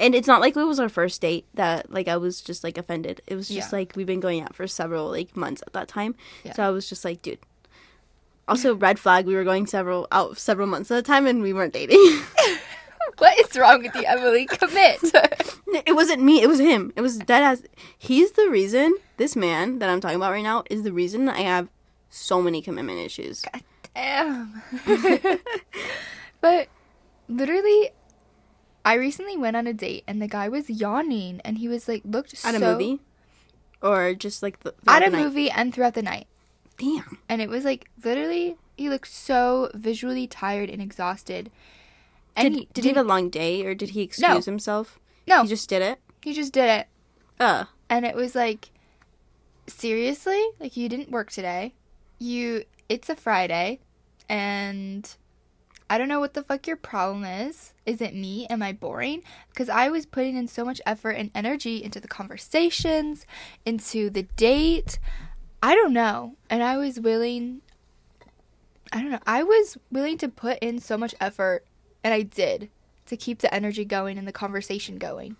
[0.00, 2.78] and it's not like it was our first date that like i was just like
[2.78, 3.78] offended it was just Yeah.
[3.80, 6.54] like we've been going out for several like months at that time Yeah.
[6.54, 7.38] so i was just like dude
[8.48, 11.52] also red flag we were going several out several months at a time and we
[11.52, 11.98] weren't dating
[13.18, 14.46] what is wrong with you, Emily?
[14.50, 14.98] Commit.
[15.86, 17.62] it wasn't me it was him it was dead ass
[17.96, 21.40] he's the reason this man that i'm talking about right now is the reason i
[21.40, 21.68] have
[22.10, 23.62] so many commitment issues God
[23.94, 24.62] Damn.
[26.40, 26.68] but
[27.28, 27.90] literally,
[28.84, 32.02] I recently went on a date and the guy was yawning and he was like
[32.04, 33.00] looked so At a movie?
[33.82, 36.26] Or just like the, at a movie and throughout the night.
[36.78, 37.18] Damn.
[37.28, 41.50] And it was like literally he looked so visually tired and exhausted.
[42.36, 44.98] And Did, he did he have a long day or did he excuse himself?
[45.26, 46.00] No, He just did it?
[46.22, 46.86] he just did it.
[47.40, 47.64] Uh.
[47.90, 48.70] and it was like
[49.66, 50.42] seriously?
[50.60, 51.74] Like you didn't work today.
[52.18, 53.80] You it's a friday
[54.28, 55.16] and
[55.90, 57.72] i don't know what the fuck your problem is.
[57.86, 58.46] Is it me?
[58.48, 59.22] Am i boring?
[59.50, 63.26] Because i was putting in so much effort and energy into the conversations
[63.64, 64.98] into the date.
[65.62, 66.36] I don't know.
[66.48, 67.60] And i was willing
[68.92, 69.20] i don't know.
[69.26, 71.64] I was willing to put in so much effort
[72.04, 72.70] and i did
[73.06, 75.36] to keep the energy going and the conversation going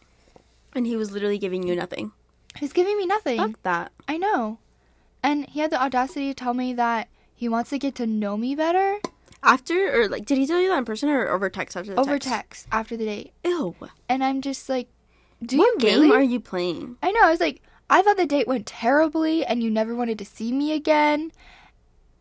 [0.75, 2.13] And he was literally giving you nothing.
[2.57, 3.93] he's giving me nothing Fuck that.
[4.09, 4.59] I know.
[5.23, 8.37] And he had the audacity to tell me that he wants to get to know
[8.37, 8.99] me better
[9.43, 12.01] After, or like, did he tell you that in person or over text after the
[12.01, 12.29] over text?
[12.29, 13.33] text after the date.
[13.45, 13.75] Ew.
[14.09, 14.89] And I'm just like,
[15.45, 16.17] do what you game really?
[16.17, 16.97] are you playing?
[17.03, 17.21] I know.
[17.25, 20.53] I was like, I thought the date went terribly and you never wanted to see
[20.53, 21.33] me again.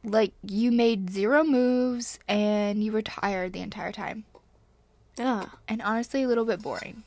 [0.04, 4.26] Like, you made zero moves and you were tired the entire time.
[5.22, 5.50] Ugh.
[5.68, 7.04] And honestly, a little bit boring.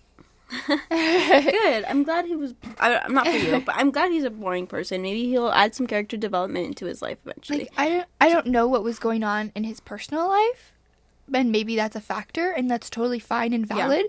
[0.90, 1.85] Good.
[1.88, 2.55] I'm glad he was.
[2.79, 5.03] I, I'm not for you, but I'm glad he's a boring person.
[5.03, 7.59] Maybe he'll add some character development into his life eventually.
[7.61, 10.72] like I don't I don't know what was going on in his personal life,
[11.33, 13.74] and maybe that's a factor, and that's totally fine and Yeah.
[13.88, 14.07] valid.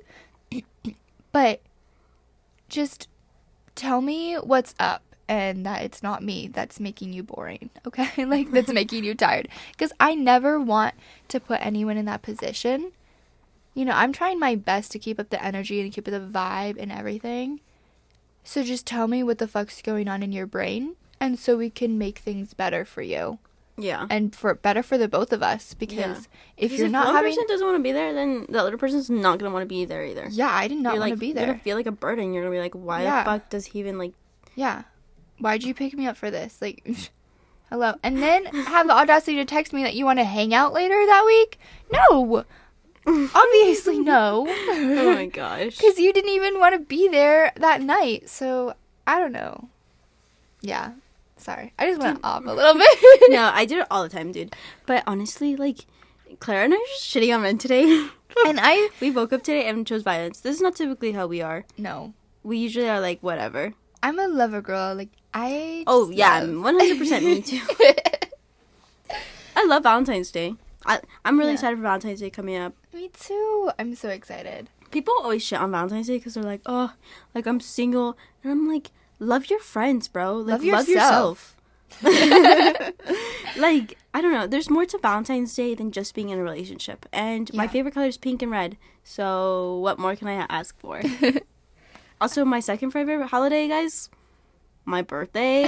[1.31, 1.61] but
[2.69, 3.07] just
[3.75, 8.25] tell me what's up and that it's not me that's making you boring, okay?
[8.25, 10.93] like that's making you tired because I never want
[11.29, 12.91] to put anyone in that position.
[13.75, 16.19] You know, I'm trying my best to keep up the energy and keep up the
[16.39, 17.59] vibe and everything.
[18.43, 21.69] So just tell me what the fuck's going on in your brain and so we
[21.69, 23.39] can make things better for you
[23.77, 24.05] yeah.
[24.09, 26.11] and for better for the both of us because Yeah.
[26.57, 28.77] if Because you're not one having person doesn't want to be there, then the other
[28.77, 30.27] person's not gonna want to be there either.
[30.29, 32.33] yeah i did not want like to be you're gonna feel like a burden.
[32.33, 33.23] You're gonna be like, why Yeah.
[33.23, 34.13] the fuck does he even like?
[34.55, 34.83] yeah
[35.39, 36.85] why'd you pick me up for this like
[37.71, 40.71] hello and then have the audacity to text me that you want to hang out
[40.73, 41.57] later that week
[41.91, 42.45] no
[43.35, 45.77] obviously no oh my gosh.
[45.77, 48.73] because you didn't even want to be there that night so
[49.05, 49.69] i don't know
[50.61, 50.93] yeah
[51.37, 54.31] sorry i just went off a little bit no, I do it all the time,
[54.31, 54.55] dude.
[54.85, 55.85] But honestly, like,
[56.39, 57.83] Clara and I are just shitting on men today.
[58.47, 60.39] and i we woke up today and chose violence.
[60.39, 61.65] This is not typically how we are.
[61.77, 62.13] no
[62.43, 63.73] We usually are like, whatever.
[64.03, 67.61] i'm a lover girl like i Oh yeah, love- one hundred percent me too.
[69.55, 70.55] I love Valentine's Day.
[70.85, 71.55] I I'm really Yeah.
[71.55, 72.73] excited for Valentine's Day coming up.
[72.93, 76.93] me too i'm so excited People always shit on Valentine's Day because they're like, oh,
[77.33, 80.37] like I'm single, and I'm like, love your friends, bro.
[80.37, 81.57] Like, Love love yourself.
[82.01, 82.93] yourself.
[83.57, 84.47] like I don't know.
[84.47, 87.05] There's more to Valentine's Day than just being in a relationship.
[87.11, 88.77] And my favorite color is pink and red.
[89.03, 91.01] So what more can I ask for?
[92.21, 94.09] also, my second favorite holiday, guys,
[94.85, 95.65] my birthday.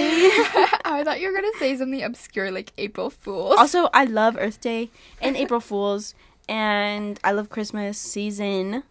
[0.94, 3.56] I thought you were gonna say something obscure like April Fools.
[3.58, 6.14] also, I love Earth Day and April Fools,
[6.48, 8.82] and I love Christmas season.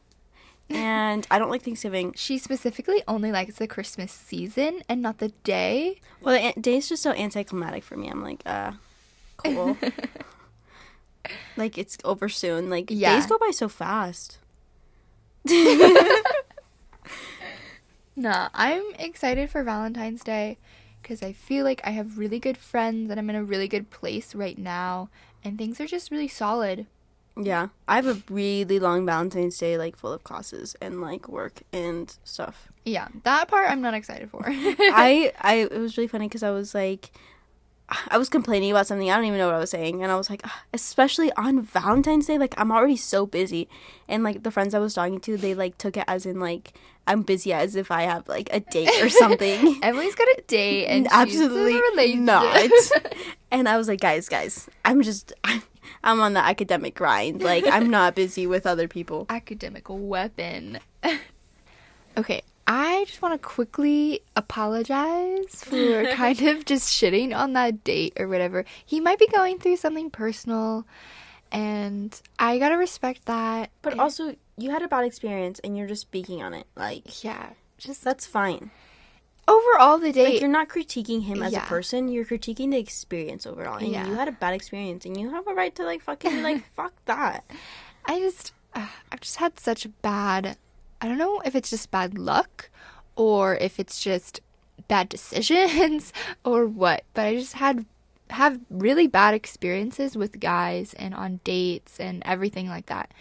[0.69, 2.11] And I don't like Thanksgiving.
[2.17, 6.01] she specifically only likes the Christmas season and not the day.
[6.21, 8.09] Well, the an- day's just so anticlimactic for me.
[8.09, 8.73] I'm like, uh,
[9.37, 9.77] cool.
[11.57, 12.69] like it's over soon.
[12.69, 13.15] Like Yeah.
[13.15, 14.39] days go by so fast.
[18.15, 20.57] Nah, I'm excited for Valentine's Day
[21.07, 23.89] because I feel like I have really good friends and I'm in a really good
[23.89, 25.09] place right now,
[25.41, 26.85] and things are just really solid.
[27.39, 31.61] Yeah, I have a really long Valentine's Day, like full of classes and like work
[31.71, 32.67] and stuff.
[32.83, 34.43] Yeah, that part I'm not excited for.
[34.47, 37.11] I, I, it was really funny because I was like,
[38.09, 39.09] I was complaining about something.
[39.09, 41.61] I don't even know what I was saying, and I was like, "Ah, especially on
[41.61, 43.69] Valentine's Day, like I'm already so busy,
[44.09, 46.73] and like the friends I was talking to, they like took it as in like
[47.07, 49.79] I'm busy as if I have like a date or something.
[49.83, 52.69] Emily's got a date and Absolutely she's in a not.
[53.51, 55.63] and I was like, guys, guys, I'm just, I'm,
[56.03, 57.41] I'm on the academic grind.
[57.41, 59.25] Like, I'm not busy with other people.
[59.29, 60.79] academic weapon.
[62.17, 68.13] okay, I just want to quickly apologize for kind of just shitting on that date
[68.19, 68.65] or whatever.
[68.85, 70.85] He might be going through something personal,
[71.51, 73.69] and I gotta respect that.
[73.81, 76.65] But And- also, you had a bad experience and you're just speaking on it.
[76.75, 78.71] Like, yeah, just that's fine.
[79.47, 80.41] overall the Like, date.
[80.41, 81.63] you're not critiquing him as Yeah.
[81.63, 83.77] a person, you're critiquing the experience overall.
[83.77, 84.05] And Yeah.
[84.05, 86.63] you had a bad experience and you have a right to, like, fucking be like,
[86.75, 87.45] fuck that.
[88.05, 90.57] I just, uh, I've just had such bad.
[90.99, 92.69] I don't know if it's just bad luck,
[93.15, 94.41] or if it's just
[94.89, 96.11] bad decisions,
[96.43, 97.03] or what.
[97.13, 97.85] But I just had
[98.31, 103.11] have really bad experiences with guys and on dates and everything like that.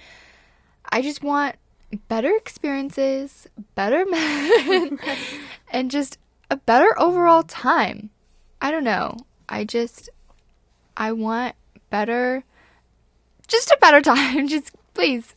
[0.91, 1.57] I just want
[2.09, 4.99] better experiences, better men,
[5.71, 6.19] and just
[6.51, 7.69] a better overall mm-hmm.
[7.69, 8.11] time.
[8.61, 9.17] I don't know.
[9.49, 10.09] I just
[10.97, 11.55] I want
[11.91, 12.45] better
[13.47, 14.49] just a better time.
[14.49, 15.35] Just please,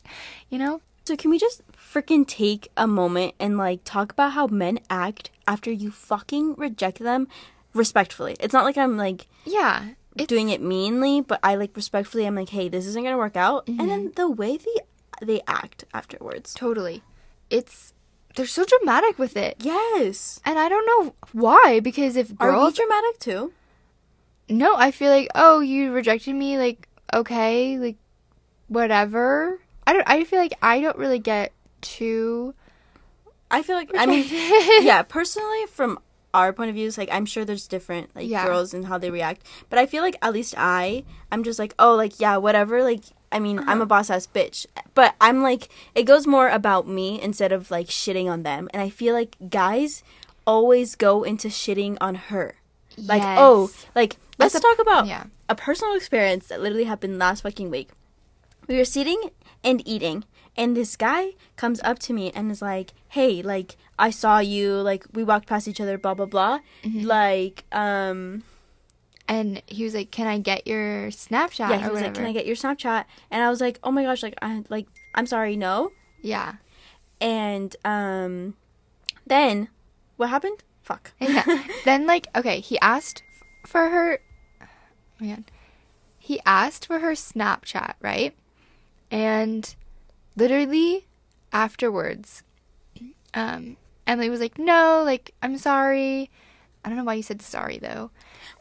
[0.48, 0.80] you know?
[1.04, 5.30] So, can we just freaking take a moment and, like, talk about how men act
[5.46, 7.26] after you fucking reject them
[7.74, 8.36] respectfully?
[8.38, 9.90] It's not like I'm, like, Yeah.
[10.16, 12.26] It's, doing it meanly, but I like respectfully.
[12.26, 14.14] I'm like, hey, this isn't gonna work out, and then mm-hmm.
[14.14, 14.74] the way they
[15.20, 16.54] they act afterwards.
[16.54, 17.02] totally.
[17.50, 17.92] It's
[18.36, 19.56] they're so dramatic with it.
[19.60, 20.40] Yes.
[20.44, 23.52] And I don't know why because if girls Are we dramatic too?
[24.48, 27.96] No, I feel like, "Oh, you rejected me like okay, like
[28.68, 32.54] whatever." I don't I feel like I don't really get too
[33.50, 34.26] I feel like I mean,
[34.84, 35.02] yeah.
[35.08, 35.98] Personally, from
[36.32, 38.46] our point of view, it's like I'm sure there's different like Yeah.
[38.46, 41.74] girls and how they react, but I feel like at least I, I'm just like,
[41.78, 42.84] oh, like yeah, whatever.
[42.84, 43.02] Like
[43.32, 47.20] I mean, I'm a boss ass bitch, but I'm like, it goes more about me
[47.22, 50.02] instead of like shitting on them, and I feel like guys
[50.46, 52.56] always go into shitting on her.
[52.96, 55.24] Like, oh, like let's a- talk about yeah.
[55.48, 57.90] a personal experience that literally happened last fucking week.
[58.66, 59.30] We were sitting
[59.62, 60.24] and eating,
[60.56, 64.74] And this guy comes up to me and is like, "Hey, like I saw you,
[64.74, 67.06] like we walked past each other, blah blah blah." Mm-hmm.
[67.06, 68.42] Like, um,
[69.30, 72.06] And he was like, "Can I get your Snapchat?" yeah, he was whatever.
[72.06, 74.64] like, "Can I get your Snapchat?" And I was like, "Oh my gosh, like I
[74.68, 76.54] like I'm sorry, no." yeah.
[77.20, 78.54] And um,
[79.24, 79.68] then
[80.16, 80.64] what happened?
[80.82, 81.12] Fuck.
[81.20, 81.44] yeah.
[81.84, 83.22] Then like okay, he asked
[83.64, 84.18] for her.
[84.60, 84.66] Oh
[85.20, 85.44] my
[86.18, 88.34] He asked for her Snapchat, right?
[89.12, 89.76] And
[90.34, 91.06] literally
[91.52, 92.42] afterwards,
[93.32, 93.76] um,
[94.08, 96.30] Emily was like, "No, like I'm sorry."
[96.84, 98.10] I don't know why you said sorry though.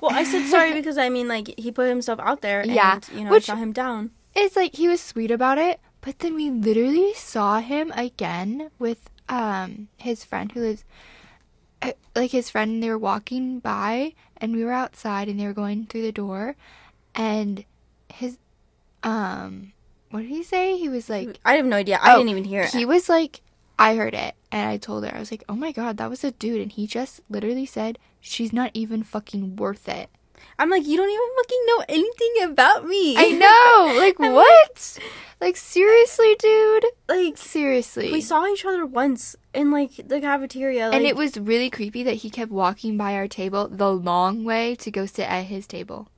[0.02, 3.00] Well, I said sorry because I mean, like he put himself out there, and Yeah,
[3.14, 4.12] you know, which- shot him down.
[4.36, 9.10] It's like he was sweet about it, but then we literally saw him again with
[9.28, 10.84] um his friend who lives
[11.82, 15.46] uh, like his friend and they were walking by and we were outside and they
[15.48, 16.56] were going through the door
[17.16, 17.64] and
[18.14, 18.38] his
[19.04, 19.74] um
[20.12, 20.78] what did he say?
[20.78, 22.00] He was like I have no idea.
[22.02, 22.72] I Oh, didn't even hear it.
[22.74, 23.42] he was like
[23.80, 26.24] I heard it and I told her I was like, "Oh my god, that was
[26.24, 30.10] a dude." And he just literally said, "She's not even fucking worth it."
[30.58, 33.16] I'm like, you don't even fucking know anything about me.
[33.18, 33.30] I
[33.94, 34.00] know.
[34.00, 35.00] Like what?
[35.42, 36.86] Like seriously, dude?
[37.08, 38.12] like Seriously.
[38.12, 42.04] we saw each other once in like the cafeteria, like, and it was really creepy
[42.04, 45.66] that he kept walking by our table the long way to go sit at his
[45.66, 46.10] table.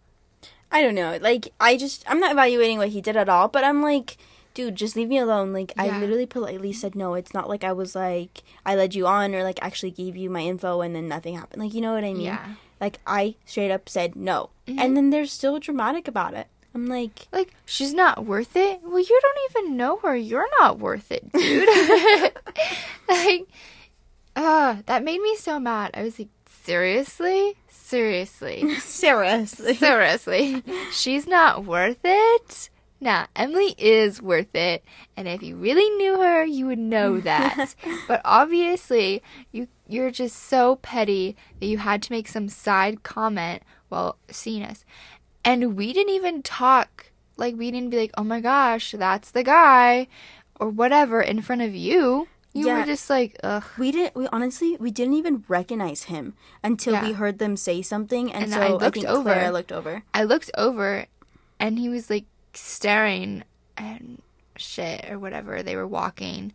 [0.71, 1.19] I don't know.
[1.21, 4.17] Like I just I'm not evaluating what he did at all, but I'm like,
[4.53, 5.53] dude, just leave me alone.
[5.53, 7.13] Like I literally politely said no.
[7.13, 10.29] It's not like I was like I led you on or like actually gave you
[10.29, 11.61] my info and then nothing happened.
[11.61, 12.21] Like you know what I mean?
[12.21, 12.39] Yeah.
[12.39, 12.53] Mm-hmm.
[12.79, 16.47] Like I straight up said no, and then they're still dramatic about it.
[16.73, 18.79] I'm like, Like, she's not worth it?
[18.81, 20.15] Well, you don't even know her.
[20.15, 21.67] You're not worth it, dude.
[23.09, 23.45] like,
[24.37, 25.91] uh, that made me so mad.
[25.93, 26.29] I was like,
[26.63, 27.55] seriously?
[27.67, 28.75] Seriously?
[28.79, 29.75] seriously.
[29.75, 30.63] Seriously?
[30.93, 32.69] She's not worth it?
[33.03, 34.83] Nah, Emily is worth it.
[35.17, 37.73] And if you really knew her, you would know that.
[38.07, 43.63] but obviously, you you're just so petty that you had to make some side comment
[43.89, 44.85] while seeing us.
[45.43, 47.07] And we didn't even talk.
[47.37, 50.07] Like we didn't be like, "Oh my gosh, that's the guy,"
[50.59, 52.27] or whatever in front of you.
[52.53, 52.81] You Yeah.
[52.81, 54.15] were just like, "Ugh." We didn't.
[54.15, 57.07] We honestly, we didn't even recognize him until Yeah.
[57.07, 59.23] we heard them say something, and, And so I I, looked think over.
[59.33, 60.03] Clara looked over.
[60.13, 61.07] I looked over
[61.59, 63.43] and he was like staring
[63.77, 64.21] and
[64.57, 65.63] shit or whatever.
[65.63, 66.53] They were walking.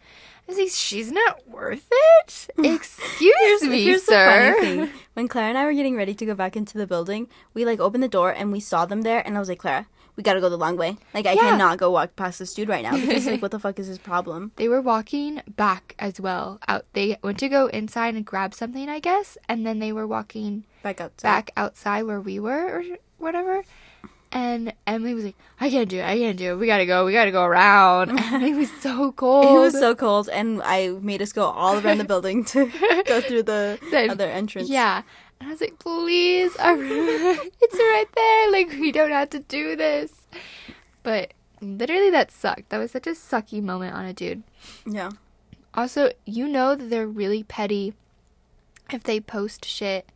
[0.48, 2.48] I was like, she's not worth it?
[2.64, 4.52] Excuse me, Here's sir.
[4.54, 6.86] the funny thing: when Clara and I were getting ready to go back into the
[6.86, 9.58] building, we like opened the door and we saw them there, and I was like,
[9.58, 10.98] Clara, we gotta go the long way.
[11.12, 11.50] Like I Yeah.
[11.50, 13.98] cannot go walk past this dude right now because like what the fuck is his
[13.98, 14.52] problem?
[14.56, 16.60] They were walking back as well.
[16.68, 20.06] Out they went to go inside and grab something, I guess, and then they were
[20.06, 21.26] walking Back outside.
[21.28, 22.84] back outside where we were or
[23.18, 23.64] whatever.
[24.32, 26.56] And Emily was like, I can't do it, I can't do it.
[26.56, 28.10] We gotta go, we gotta go around.
[28.18, 29.46] And it was so cold.
[29.56, 32.66] It was so cold, and I made us go all around the building to
[33.06, 34.68] go through the The- other entrance.
[34.68, 35.02] Yeah.
[35.40, 38.50] And I was like, please, it's right there.
[38.52, 40.12] Like, we don't have to do this.
[41.02, 42.70] But literally, that sucked.
[42.70, 44.42] That was such a sucky moment on a dude.
[44.86, 45.10] yeah.
[45.74, 47.92] Also, you know that they're really petty
[48.90, 50.10] if they post shit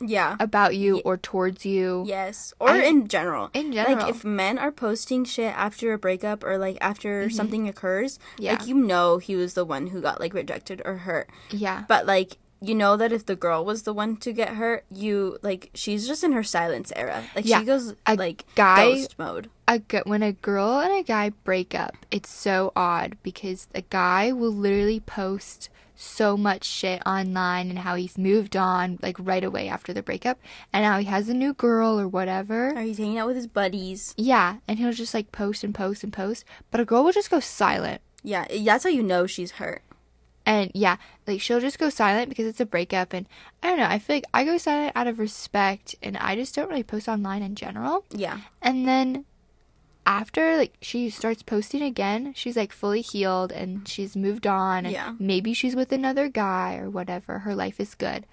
[0.00, 0.36] Yeah.
[0.40, 2.04] about you or towards you.
[2.06, 2.52] Yes.
[2.60, 3.50] Or I- in general.
[3.54, 3.96] In general.
[3.96, 8.42] Like if men are posting shit after a breakup or like after something occurs, Mm-hmm.
[8.42, 8.52] Yeah.
[8.52, 11.28] like you know he was the one who got like rejected or hurt.
[11.50, 11.84] yeah.
[11.88, 15.36] But like you know that if the girl was the one to get hurt, you
[15.42, 17.22] like she's just in her silence era.
[17.36, 17.58] Like Yeah.
[17.60, 19.50] she goes A like guy- ghost mode.
[19.68, 24.32] a when a girl and a guy break up, it's so odd because the guy
[24.32, 29.68] will literally post so much shit online and how he's moved on like right away
[29.68, 30.38] after the breakup
[30.72, 32.70] and now he has a new girl or whatever.
[32.70, 34.14] Or he's hanging out with his buddies.
[34.16, 37.30] Yeah, and he'll just like post and post and post, but a girl will just
[37.30, 38.00] go silent.
[38.22, 39.82] Yeah, that's how you know she's hurt.
[40.46, 43.26] And yeah, like she'll just go silent because it's a breakup and
[43.62, 46.54] I don't know, I feel like I go silent out of respect and I just
[46.54, 48.04] don't really post online in general.
[48.10, 48.40] Yeah.
[48.60, 49.24] And then
[50.06, 54.92] after like she starts posting again, she's like fully healed and she's moved on and
[54.92, 55.14] Yeah.
[55.18, 57.40] maybe she's with another guy or whatever.
[57.40, 58.26] Her life is good.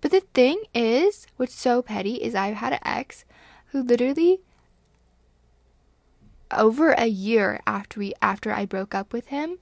[0.00, 3.24] But the thing is, what's so petty is I've had an ex
[3.72, 4.40] who literally
[6.50, 9.58] over a year after we after I broke up with him,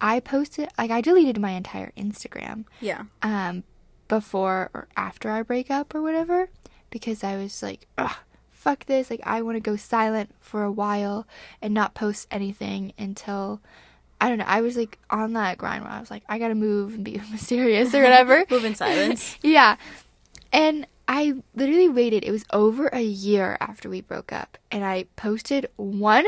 [0.00, 3.04] I posted like I deleted my entire Instagram Yeah.
[3.22, 3.64] um,
[4.08, 6.48] before or after our breakup or whatever
[6.90, 8.16] because I was like, Ugh,
[8.60, 9.10] fuck this.
[9.10, 11.26] Like, I want to go silent for a while
[11.62, 13.60] and not post anything until
[14.20, 14.44] I don't know.
[14.46, 17.20] I was like on that grind where I was like, I gotta move and be
[17.30, 18.44] mysterious or whatever.
[18.50, 19.38] Move in silence.
[19.42, 19.76] yeah.
[20.52, 22.22] And I literally waited.
[22.22, 24.58] It was over a year after we broke up.
[24.70, 26.26] And I posted one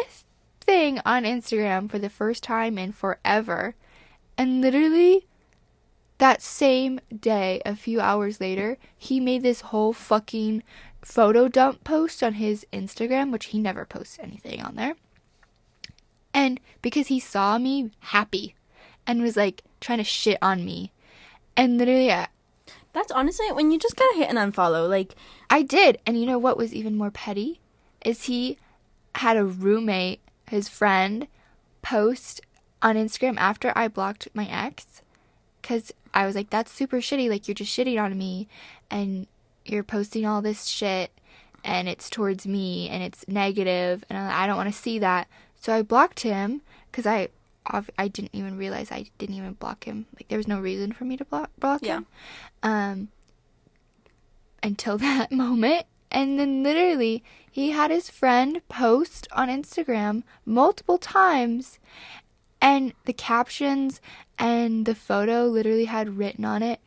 [0.60, 3.74] thing on Instagram for the first time in forever.
[4.38, 5.26] And literally
[6.16, 10.62] that same day, a few hours later, he made this whole fucking
[11.02, 14.94] photo dump post on his Instagram, which he never posts anything on there.
[16.32, 18.54] And because he saw me happy
[19.06, 20.92] and was like trying to shit on me.
[21.56, 22.28] And literally, I,
[22.92, 24.88] That's honestly when you just gotta hit and unfollow.
[24.88, 25.14] Like,
[25.50, 25.98] I did.
[26.06, 27.60] And you know what was even more petty?
[28.04, 28.58] Is he
[29.16, 31.26] had a roommate, his friend,
[31.82, 32.40] post
[32.80, 35.02] on Instagram after I blocked my ex.
[35.60, 37.28] Because I was like, that's super shitty.
[37.28, 38.48] Like, you're just shitting on me.
[38.90, 39.26] And
[39.64, 41.10] you're posting all this shit.
[41.64, 42.88] And it's towards me.
[42.88, 45.28] And it's negative, And I don't want to see that.
[45.60, 46.62] So I blocked him.
[46.90, 47.28] Because I.
[47.96, 50.06] I didn't even realize I didn't even block him.
[50.16, 51.98] Like there was no reason for me to block block Yeah.
[51.98, 52.06] him.
[52.64, 53.08] Um
[54.62, 55.86] until that moment.
[56.10, 61.78] And then literally, he had his friend post on Instagram multiple times,
[62.60, 64.00] and the captions
[64.38, 66.80] and the photo literally had written on it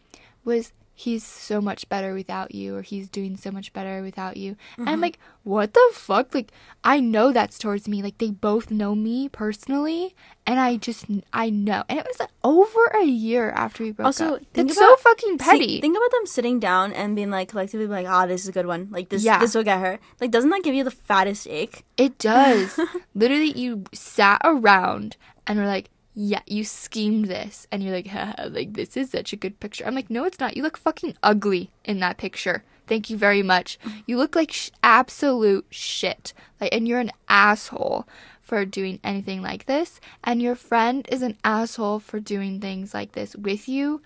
[0.43, 4.55] was he's so much better without you or he's doing so much better without you.
[4.77, 6.33] And I'm like, what the fuck?
[6.33, 6.51] Like
[6.85, 8.01] I know that's towards me.
[8.01, 10.15] Like they both know me personally
[10.47, 11.83] and I just I know.
[11.89, 14.41] And it was like, over a year after we broke Also, up.
[14.53, 15.67] think It's about- so fucking petty.
[15.67, 18.53] See, think about them sitting down and being like collectively like, ah, this is a
[18.53, 18.87] good one.
[18.89, 19.39] Like this, Yeah.
[19.39, 19.99] this will get her.
[20.21, 21.83] Like, doesn't that give you the fattest ache?
[21.97, 22.79] It does.
[23.13, 27.67] Literally, you sat around and were like, yeah, you schemed this.
[27.71, 29.85] And you're like, Haha, like, this is such a good picture.
[29.85, 30.55] I'm like, no, it's not.
[30.55, 32.63] You look fucking ugly in that picture.
[32.87, 33.77] Thank you very much.
[34.07, 36.33] You look like sh- absolute shit.
[36.61, 38.07] Like, and you're an asshole
[38.39, 39.99] for doing anything like this.
[40.23, 44.03] And your friend is an asshole for doing things like this with you.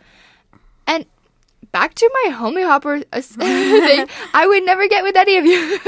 [0.88, 1.05] And
[1.74, 4.07] back to my homie hopper uh, thing.
[4.34, 5.80] I would never get with any of you.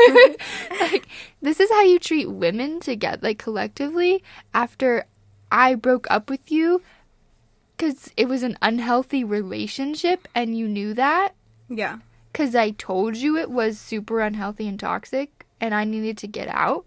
[0.82, 1.08] like
[1.42, 4.22] this is how you treat women to get like collectively
[4.54, 5.06] after
[5.52, 6.82] I broke up with you
[7.78, 11.34] cuz it was an unhealthy relationship and you knew that
[11.68, 11.98] Yeah.
[12.34, 16.48] cuz I told you it was super unhealthy and toxic and I needed to get
[16.48, 16.86] out.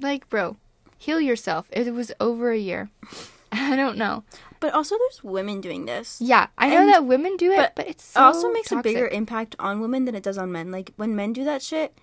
[0.00, 0.56] Like, bro,
[0.98, 1.68] heal yourself.
[1.72, 2.90] It was over a year.
[3.52, 4.24] I don't know.
[4.58, 6.18] But also, there's women doing this.
[6.20, 8.82] Yeah, I know And- that women do it, but but, it's It also makes a
[8.82, 10.72] bigger impact on women than it does on men.
[10.72, 11.96] Like when men do that shit,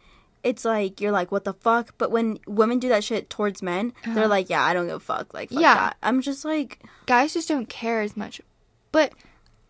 [0.43, 1.93] it's like you're like, what the fuck?
[1.97, 4.99] But when women do that shit towards men, they're like, yeah, I don't give a
[4.99, 5.33] fuck.
[5.33, 5.61] Like, fuck Uh-huh.
[5.61, 5.75] Yeah.
[5.75, 5.97] that.
[6.03, 8.41] I'm just like, guys just don't care as much.
[8.91, 9.13] But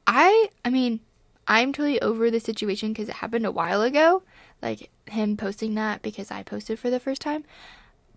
[0.07, 0.99] I, I mean,
[1.47, 4.23] I'm totally over the situation because it happened a while ago,
[4.61, 7.43] like him posting that because I posted for the first time.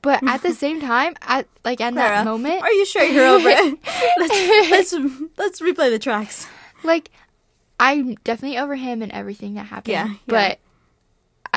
[0.02, 3.26] But at the same time, at like at Clara, that moment, Are you sure you're
[3.26, 3.78] over it?
[4.18, 6.46] let's, let's let's replay the tracks.
[6.84, 7.11] like
[7.80, 9.92] I'm definitely over him and everything that happened.
[9.92, 10.14] Yeah, yeah.
[10.26, 10.59] But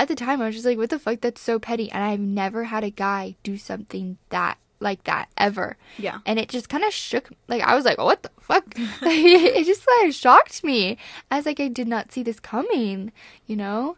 [0.02, 1.22] at the time, I was just like, "What the fuck?
[1.22, 5.76] That's so petty." And I've never had a guy do something that like that ever.
[5.98, 6.20] Yeah.
[6.26, 8.64] and it just kind of shook like i was like what the fuck
[9.02, 10.98] it just like shocked me
[11.32, 13.12] i was like i did not see this coming
[13.48, 13.98] you know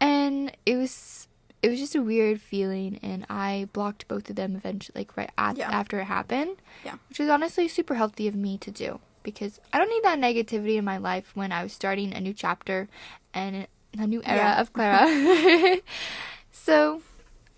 [0.00, 1.28] and it was
[1.62, 5.30] it was just a weird feeling and i blocked both of them eventually like right
[5.38, 5.70] at, Yeah.
[5.70, 6.96] after it happened Yeah.
[7.08, 10.76] which is honestly super healthy of me to do because i don't need that negativity
[10.76, 12.88] in my life when i was starting a new chapter
[13.32, 13.66] and
[13.98, 14.60] a new era Yeah.
[14.60, 15.06] of clara
[16.52, 17.02] so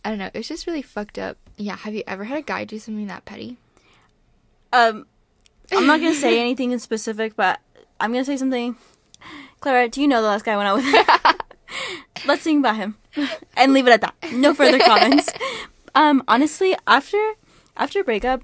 [0.05, 2.65] i don't know it's just really fucked up yeah have you ever had a guy
[2.65, 3.57] do something that petty
[4.73, 5.07] Um,
[5.73, 7.61] I'm not gonna say anything in specific, but
[7.99, 8.77] I'm gonna say something.
[9.61, 12.27] Clara, do you know the last guy I went out with?
[12.27, 12.97] Let's sing about him
[13.57, 14.15] and leave it at that.
[14.33, 15.31] No further comments.
[15.95, 17.19] Um, honestly, after
[17.77, 18.43] after breakup,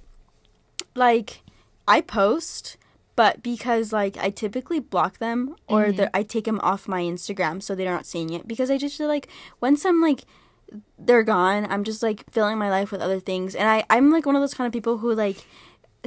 [0.95, 1.43] like
[1.86, 2.76] I post,
[3.16, 5.96] but because like I typically block them or mm-hmm.
[5.96, 8.96] they're I take them off my Instagram so they're not seeing it because I just
[8.96, 9.28] feel like
[9.60, 10.24] once I'm like
[10.98, 14.26] they're gone, I'm just like filling my life with other things, and I I'm like
[14.26, 15.44] one of those kind of people who like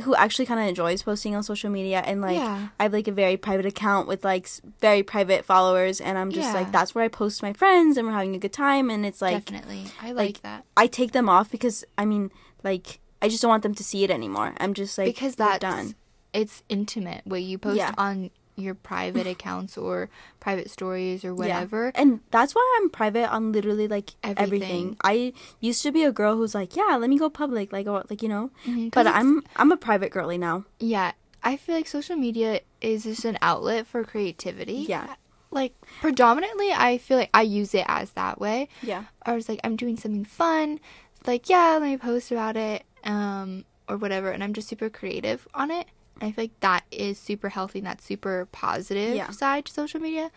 [0.03, 2.67] who actually kind of enjoys posting on social media and like Yeah.
[2.79, 4.49] I have like a very private account with like
[4.81, 6.53] very private followers and I'm just Yeah.
[6.53, 9.21] like that's where I post my friends and we're having a good time and it's
[9.21, 9.85] like Definitely.
[10.01, 10.65] I like, like, that.
[10.75, 12.29] I take them off because I mean
[12.61, 14.53] like I just don't want them to see it anymore.
[14.57, 15.95] I'm just like because that's done.
[16.35, 17.93] It's intimate what you post Yeah.
[17.97, 20.09] on your private accounts or
[20.39, 21.33] private stories or Yeah.
[21.41, 21.91] whatever.
[21.95, 24.45] And that's why I'm private on literally like everything.
[24.45, 24.97] Everything.
[25.03, 28.03] I used to be a girl who's like, yeah, let me go public, like, or,
[28.09, 28.51] like you know.
[28.65, 30.63] Mhm, 'cause But I'm I'm a private girly now.
[30.79, 31.11] yeah,
[31.43, 34.85] I feel like social media is just an outlet for creativity.
[34.87, 35.15] Yeah.
[35.51, 38.67] Like predominantly I feel like I use it as that way.
[38.81, 39.03] Yeah.
[39.25, 40.79] I was like I'm doing something fun,
[41.27, 45.45] like yeah, let me post about it um or whatever and I'm just super creative
[45.53, 45.87] on it.
[46.21, 49.29] I feel like that is super healthy and that's super positive Yeah.
[49.31, 50.31] side to social media.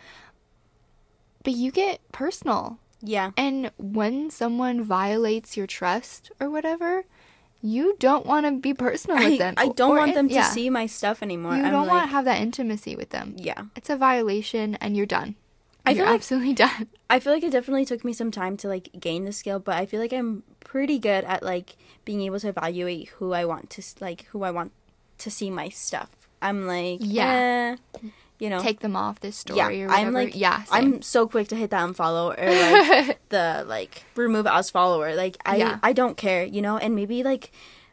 [1.44, 3.30] But you get personal Yeah.
[3.36, 7.04] And when someone violates your trust or whatever,
[7.62, 9.54] you don't want to be personal with I, them.
[9.56, 10.50] I don't or want in- them to yeah.
[10.50, 11.54] see my stuff anymore.
[11.56, 13.34] You I'm don't like, want to have that intimacy with them.
[13.36, 13.62] yeah.
[13.76, 15.36] It's a violation, and you're done.
[15.86, 16.88] I you're feel like- absolutely done.
[17.10, 19.76] I feel like it definitely took me some time to like gain the skill, but
[19.76, 23.70] I feel like I'm pretty good at like being able to evaluate who I want
[23.70, 24.72] to like who I want
[25.18, 26.10] to see my stuff.
[26.40, 27.76] I'm like, Yeah.
[28.00, 29.88] yeah, you know, Take them off this story yeah.
[29.90, 32.46] I'm like, yeah, I'm so quick to hit that unfollow or
[33.06, 35.14] like the like remove as follower.
[35.16, 35.78] Like I, Yeah.
[35.82, 37.50] I don't care, you know, and maybe like.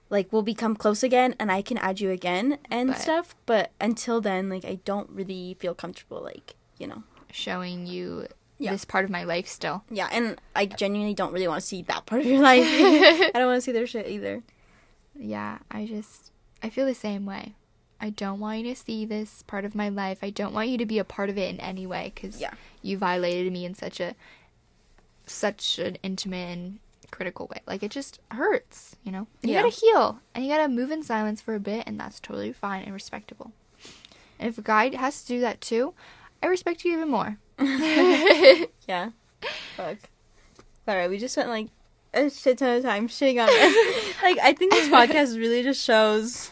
[0.07, 3.35] Like we'll become close again, and I can add you again and But- stuff.
[3.47, 7.01] But until then, like I don't really feel comfortable, like you know,
[7.31, 8.27] showing you
[8.59, 8.69] Yeah.
[8.71, 9.83] this part of my life still.
[9.89, 12.63] Yeah, and I genuinely don't really want to see that part of your life.
[12.69, 14.43] I don't want to see their shit either.
[15.17, 16.31] Yeah, I just
[16.65, 17.53] I feel the same way.
[18.01, 20.19] I don't want you to see this part of my life.
[20.21, 22.53] I don't want you to be a part of it in any way cuz Yeah.
[22.81, 24.15] you violated me in such a
[25.25, 26.79] such an intimate and
[27.11, 27.61] critical way.
[27.65, 29.27] Like it just hurts, you know.
[29.41, 29.57] And Yeah.
[29.59, 31.99] You got to heal and you got to move in silence for a bit and
[31.99, 33.51] that's totally fine and respectable.
[34.39, 35.93] And if a guy has to do that too,
[36.43, 37.37] I respect you even more.
[38.87, 39.11] Yeah.
[39.77, 39.97] Fuck.
[40.87, 41.67] Alright, we just spent like
[42.13, 44.15] a shit ton of time shitting on it.
[44.23, 46.51] like I think this podcast really just shows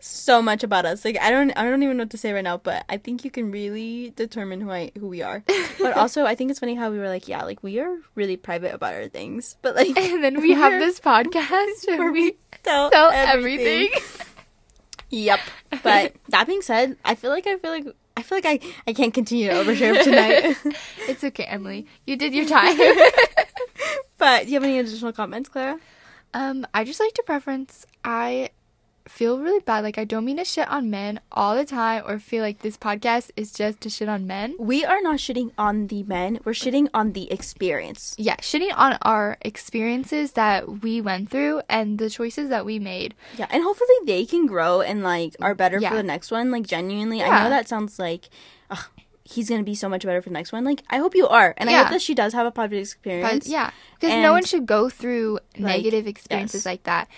[0.00, 1.04] so much about us.
[1.04, 3.24] Like I don't I don't even know what to say right now, but I think
[3.24, 5.42] you can really determine who I who we are.
[5.78, 8.36] But also I think it's funny how we were like, yeah, like we are really
[8.36, 9.56] private about our things.
[9.62, 13.88] But like and then we have this podcast where we tell, tell everything.
[13.92, 14.26] everything.
[15.10, 15.40] Yep.
[15.82, 17.86] But that being said, I feel like I feel like
[18.16, 20.56] I feel like I, I can't continue to overshare tonight.
[21.08, 21.86] It's okay, Emily.
[22.06, 22.76] You did your time.
[24.18, 25.78] but do you have any additional comments, Clara?
[26.34, 27.86] um, I just like to preference.
[28.04, 28.50] I
[29.06, 29.84] feel really bad.
[29.84, 32.76] Like I don't mean to shit on men all the time, or feel like this
[32.76, 34.56] podcast is just to shit on men.
[34.58, 36.40] We are not shitting on the men.
[36.44, 38.14] We're shitting on the experience.
[38.18, 43.14] Yeah, shitting on our experiences that we went through and the choices that we made.
[43.36, 45.90] Yeah, and hopefully they can grow and like are better Yeah.
[45.90, 46.50] for the next one.
[46.50, 48.28] Like genuinely, I know that sounds like
[48.70, 48.86] ugh,
[49.24, 50.64] he's gonna be so much better for the next one.
[50.64, 53.44] Like I hope you are, and I hope that she does have a positive experience.
[53.44, 56.66] But yeah, because no one should go through like, negative experiences yes.
[56.66, 57.08] like that.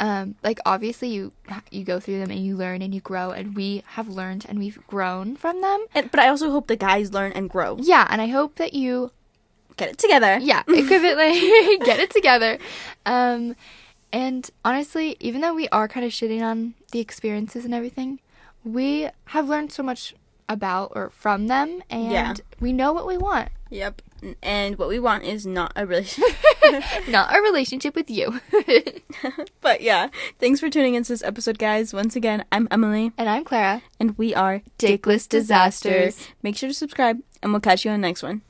[0.00, 1.32] Um, like obviously you
[1.70, 4.58] you go through them and you learn and you grow, and we have learned and
[4.58, 5.84] we've grown from them.
[5.94, 7.76] And, but I also hope the guys learn and grow.
[7.78, 9.10] Yeah, and I hope that you
[9.76, 10.38] Get it together.
[10.40, 12.58] yeah equivalently get it together.
[13.06, 13.56] Um,
[14.12, 18.18] and honestly, even though we are kind of shitting on the experiences and everything,
[18.64, 20.14] we have learned so much
[20.48, 22.34] about or from them, and Yeah.
[22.58, 23.50] we know what we want.
[23.70, 24.02] Yep.
[24.42, 26.36] And what we want is not a relationship.
[27.08, 28.40] Not a relationship with you.
[29.60, 30.08] but yeah,
[30.38, 31.92] thanks for tuning into this episode, guys.
[31.92, 33.82] Once again, I'm Emily, and I'm Clara.
[33.98, 36.28] and we are Dickless Disasters.
[36.42, 38.42] Make sure to subscribe, and we'll catch you on the next one.